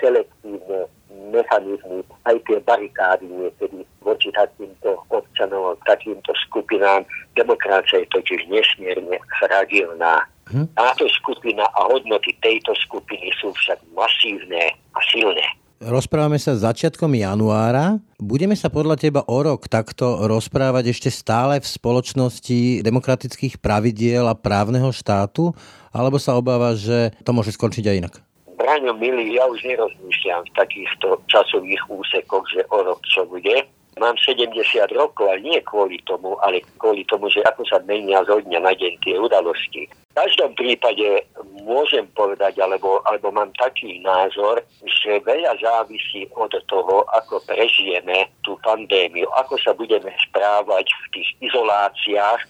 selektívne 0.00 0.84
mechanizmy, 1.10 2.02
aj 2.26 2.36
tie 2.46 2.58
barikády 2.62 3.26
niekedy 3.26 3.86
voči 4.02 4.30
takýmto 4.34 5.02
občanom, 5.10 5.74
takýmto 5.86 6.32
skupinám. 6.46 7.02
Demokracia 7.34 8.02
je 8.02 8.08
totiž 8.14 8.46
nesmierne 8.50 9.18
fragilná. 9.42 10.22
Hm? 10.46 10.70
Táto 10.78 11.10
skupina 11.10 11.66
a 11.74 11.90
hodnoty 11.90 12.30
tejto 12.38 12.70
skupiny 12.86 13.34
sú 13.38 13.50
však 13.50 13.82
masívne 13.94 14.74
a 14.94 15.00
silné. 15.10 15.46
Rozprávame 15.76 16.40
sa 16.40 16.56
začiatkom 16.56 17.12
januára. 17.12 18.00
Budeme 18.16 18.56
sa 18.56 18.72
podľa 18.72 18.96
teba 18.96 19.20
o 19.28 19.38
rok 19.44 19.68
takto 19.68 20.24
rozprávať 20.24 20.88
ešte 20.88 21.12
stále 21.12 21.60
v 21.60 21.68
spoločnosti 21.68 22.80
demokratických 22.80 23.60
pravidiel 23.60 24.24
a 24.24 24.32
právneho 24.32 24.88
štátu? 24.88 25.52
Alebo 25.92 26.16
sa 26.16 26.32
obáva, 26.32 26.72
že 26.72 27.12
to 27.20 27.36
môže 27.36 27.52
skončiť 27.52 27.92
aj 27.92 27.96
inak? 28.00 28.25
Braňo 28.56 28.96
milý, 28.96 29.36
ja 29.36 29.44
už 29.44 29.60
nerozmýšľam 29.68 30.48
v 30.48 30.54
takýchto 30.56 31.20
časových 31.28 31.82
úsekoch, 31.92 32.44
že 32.48 32.64
o 32.72 32.88
rok 32.88 33.04
čo 33.04 33.28
bude. 33.28 33.68
Mám 33.96 34.20
70 34.20 34.52
rokov, 34.92 35.24
ale 35.24 35.40
nie 35.40 35.60
kvôli 35.64 35.96
tomu, 36.04 36.36
ale 36.44 36.60
kvôli 36.76 37.00
tomu, 37.08 37.32
že 37.32 37.40
ako 37.48 37.64
sa 37.64 37.80
menia 37.88 38.20
zo 38.28 38.36
dňa 38.44 38.60
na 38.60 38.76
deň 38.76 38.92
tie 39.00 39.16
udalosti. 39.16 39.88
V 39.88 40.14
každom 40.16 40.52
prípade 40.52 41.24
môžem 41.64 42.04
povedať, 42.12 42.60
alebo, 42.60 43.00
alebo 43.08 43.32
mám 43.32 43.52
taký 43.56 44.04
názor, 44.04 44.60
že 44.84 45.24
veľa 45.24 45.56
závisí 45.60 46.28
od 46.36 46.52
toho, 46.68 47.08
ako 47.16 47.40
prežijeme 47.48 48.28
tú 48.44 48.60
pandémiu, 48.60 49.24
ako 49.32 49.56
sa 49.64 49.72
budeme 49.72 50.12
správať 50.28 50.84
v 50.92 51.06
tých 51.16 51.28
izoláciách, 51.48 52.40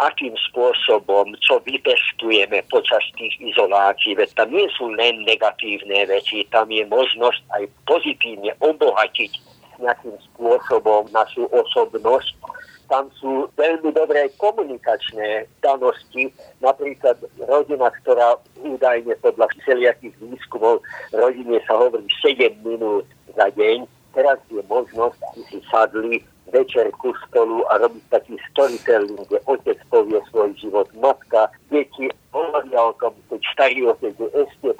akým 0.00 0.34
spôsobom, 0.50 1.36
čo 1.44 1.60
vypestujeme 1.62 2.64
počas 2.72 3.04
tých 3.18 3.34
izolácií. 3.42 4.16
Veď 4.16 4.32
tam 4.34 4.48
nie 4.50 4.66
sú 4.72 4.88
len 4.96 5.22
negatívne 5.28 6.08
veci, 6.08 6.48
tam 6.48 6.70
je 6.72 6.82
možnosť 6.88 7.42
aj 7.56 7.62
pozitívne 7.84 8.52
obohatiť 8.64 9.30
nejakým 9.82 10.16
spôsobom 10.32 11.10
našu 11.10 11.50
osobnosť 11.50 12.38
tam 12.92 13.08
sú 13.16 13.48
veľmi 13.56 13.88
dobré 13.96 14.28
komunikačné 14.36 15.48
danosti, 15.64 16.28
napríklad 16.60 17.16
rodina, 17.48 17.88
ktorá 18.04 18.36
údajne 18.60 19.16
podľa 19.24 19.48
všelijakých 19.64 20.12
výskumov 20.20 20.84
rodine 21.16 21.56
sa 21.64 21.80
hovorí 21.80 22.04
7 22.20 22.52
minút 22.60 23.08
za 23.32 23.48
deň, 23.56 23.88
teraz 24.12 24.36
je 24.52 24.60
možnosť, 24.68 25.16
aby 25.24 25.42
si 25.48 25.58
sadli 25.72 26.20
večer 26.50 26.90
ku 26.98 27.14
stolu 27.28 27.62
a 27.70 27.78
robiť 27.78 28.04
taký 28.10 28.34
storytelling, 28.50 29.20
kde 29.30 29.38
otec 29.46 29.78
povie 29.88 30.18
svoj 30.32 30.50
život, 30.58 30.88
matka, 30.98 31.46
deti 31.70 32.10
hovoria 32.34 32.90
o 32.90 32.92
tom, 32.98 33.14
keď 33.30 33.40
starý 33.54 33.80
otec 33.86 34.14
je 34.18 34.28
ešte 34.34 34.70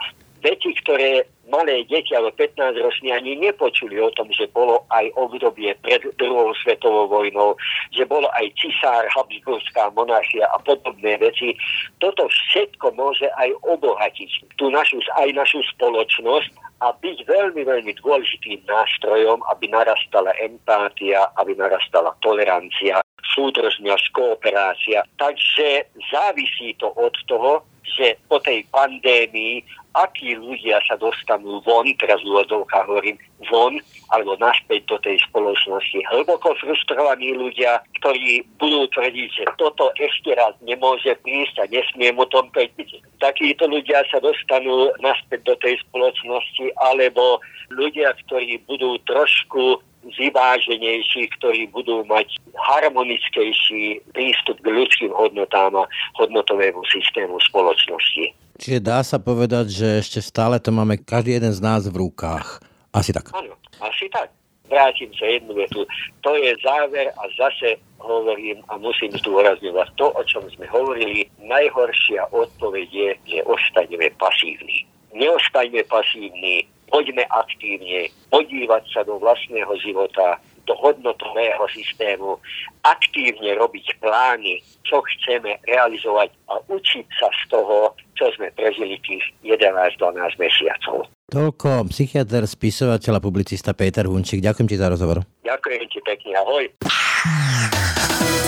veci, 0.43 0.74
ktoré 0.82 1.24
malé 1.49 1.84
deti 1.86 2.14
alebo 2.14 2.34
15 2.34 2.80
roční 2.80 3.12
ani 3.12 3.36
nepočuli 3.38 4.01
o 4.01 4.11
tom, 4.14 4.30
že 4.32 4.51
bolo 4.51 4.82
aj 4.90 5.11
obdobie 5.14 5.74
pred 5.84 6.03
druhou 6.18 6.55
svetovou 6.62 7.07
vojnou, 7.09 7.55
že 7.95 8.07
bolo 8.07 8.26
aj 8.34 8.51
cisár, 8.59 9.05
Habsburská 9.12 9.90
monarchia 9.93 10.47
a 10.51 10.59
podobné 10.62 11.18
veci. 11.18 11.55
Toto 12.01 12.26
všetko 12.26 12.97
môže 12.97 13.28
aj 13.36 13.53
obohatiť 13.68 14.57
tú 14.57 14.72
našu, 14.72 14.99
aj 15.18 15.28
našu 15.36 15.61
spoločnosť 15.76 16.51
a 16.82 16.90
byť 16.99 17.18
veľmi, 17.28 17.62
veľmi 17.62 17.93
dôležitým 18.03 18.66
nástrojom, 18.66 19.38
aby 19.55 19.70
narastala 19.70 20.34
empátia, 20.43 21.30
aby 21.38 21.55
narastala 21.55 22.11
tolerancia, 22.24 22.99
súdržnosť, 23.36 24.11
kooperácia. 24.11 25.07
Takže 25.14 25.86
závisí 26.11 26.74
to 26.82 26.90
od 26.99 27.14
toho, 27.30 27.62
že 27.82 28.18
po 28.26 28.38
tej 28.43 28.66
pandémii 28.70 29.62
akí 29.95 30.36
ľudia 30.36 30.80
sa 30.88 30.97
dostanú 30.97 31.61
von, 31.62 31.86
teraz 32.01 32.20
v 32.24 32.32
úvodovkách 32.32 32.86
hovorím 32.88 33.18
von, 33.51 33.76
alebo 34.12 34.36
naspäť 34.40 34.88
do 34.88 34.97
tej 35.01 35.20
spoločnosti. 35.28 35.99
Hlboko 36.12 36.57
frustrovaní 36.61 37.32
ľudia, 37.36 37.80
ktorí 38.01 38.45
budú 38.57 38.88
tvrdiť, 38.93 39.28
že 39.32 39.45
toto 39.57 39.93
ešte 39.97 40.32
raz 40.36 40.53
nemôže 40.64 41.12
prísť 41.20 41.64
a 41.64 41.70
nesmie 41.70 42.12
mu 42.12 42.24
tom 42.28 42.49
peť. 42.53 42.72
Takíto 43.20 43.68
ľudia 43.68 44.05
sa 44.09 44.18
dostanú 44.20 44.93
naspäť 45.01 45.45
do 45.47 45.55
tej 45.61 45.78
spoločnosti, 45.88 46.72
alebo 46.80 47.40
ľudia, 47.72 48.12
ktorí 48.26 48.61
budú 48.68 49.01
trošku 49.05 49.80
vyváženejší, 50.03 51.30
ktorí 51.38 51.70
budú 51.70 52.03
mať 52.07 52.38
harmonickejší 52.55 54.03
prístup 54.12 54.59
k 54.61 54.68
ľudským 54.68 55.12
hodnotám 55.14 55.74
a 55.78 55.88
hodnotovému 56.18 56.82
systému 56.90 57.38
spoločnosti. 57.46 58.34
Čiže 58.59 58.78
dá 58.78 59.03
sa 59.03 59.18
povedať, 59.18 59.72
že 59.72 59.88
ešte 60.03 60.20
stále 60.22 60.62
to 60.62 60.70
máme 60.70 61.00
každý 61.00 61.38
jeden 61.38 61.55
z 61.55 61.61
nás 61.62 61.86
v 61.88 61.98
rukách. 61.98 62.62
Asi 62.92 63.11
tak. 63.11 63.32
Áno, 63.32 63.57
asi 63.80 64.07
tak. 64.12 64.30
Vrátim 64.68 65.11
sa 65.18 65.26
jednu 65.28 65.53
vetu. 65.53 65.84
To 66.24 66.32
je 66.38 66.57
záver 66.64 67.12
a 67.12 67.22
zase 67.36 67.76
hovorím 68.00 68.64
a 68.68 68.78
musím 68.80 69.12
zdôrazňovať 69.20 69.88
to, 70.00 70.07
o 70.12 70.22
čom 70.24 70.44
sme 70.48 70.64
hovorili. 70.68 71.28
Najhoršia 71.44 72.28
odpoveď 72.32 72.88
je, 72.88 73.11
že 73.36 73.38
ostaňme 73.44 74.09
pasívni. 74.16 74.88
Neostaňme 75.12 75.84
pasívni, 75.92 76.64
poďme 76.93 77.24
aktívne 77.32 78.12
podívať 78.28 78.84
sa 78.93 79.01
do 79.09 79.16
vlastného 79.16 79.72
života, 79.80 80.36
do 80.68 80.76
hodnotového 80.78 81.64
systému, 81.72 82.38
aktívne 82.86 83.57
robiť 83.59 83.99
plány, 83.99 84.62
čo 84.86 85.03
chceme 85.03 85.59
realizovať 85.66 86.30
a 86.53 86.61
učiť 86.70 87.07
sa 87.18 87.28
z 87.32 87.43
toho, 87.51 87.97
čo 88.14 88.30
sme 88.38 88.53
prežili 88.55 89.01
tých 89.03 89.24
11-12 89.43 90.38
mesiacov. 90.38 91.09
Toľko 91.32 91.88
psychiatr, 91.88 92.45
spisovateľ 92.45 93.18
a 93.18 93.24
publicista 93.24 93.72
Peter 93.72 94.05
Hunčík. 94.05 94.45
Ďakujem 94.45 94.68
ti 94.68 94.76
za 94.76 94.93
rozhovor. 94.93 95.24
Ďakujem 95.43 95.82
ti 95.88 95.99
pekne, 96.05 96.36
ahoj. 96.36 96.64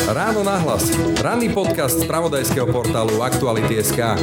Ráno 0.04 0.44
nahlas. 0.44 0.92
Ranný 1.24 1.48
podcast 1.56 1.96
z 1.96 2.04
pravodajského 2.04 2.68
portálu 2.68 3.24
Aktuality.sk. 3.24 4.20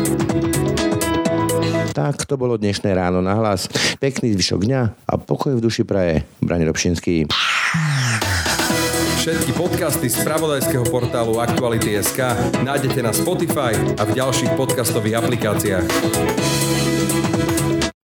Tak 1.91 2.23
to 2.23 2.39
bolo 2.39 2.55
dnešné 2.55 2.95
ráno 2.95 3.19
na 3.19 3.35
hlas. 3.35 3.67
Pekný 3.99 4.31
zvyšok 4.39 4.63
dňa 4.63 4.81
a 5.11 5.13
pokoj 5.19 5.59
v 5.59 5.63
duši 5.63 5.83
praje. 5.83 6.23
Brani 6.39 6.63
Robšinský. 6.63 7.27
Všetky 9.19 9.51
podcasty 9.53 10.07
z 10.09 10.23
pravodajského 10.25 10.87
portálu 10.87 11.37
Aktuality.sk 11.37 12.19
nájdete 12.63 13.05
na 13.05 13.11
Spotify 13.13 13.75
a 13.99 14.07
v 14.07 14.17
ďalších 14.17 14.55
podcastových 14.57 15.19
aplikáciách. 15.19 15.85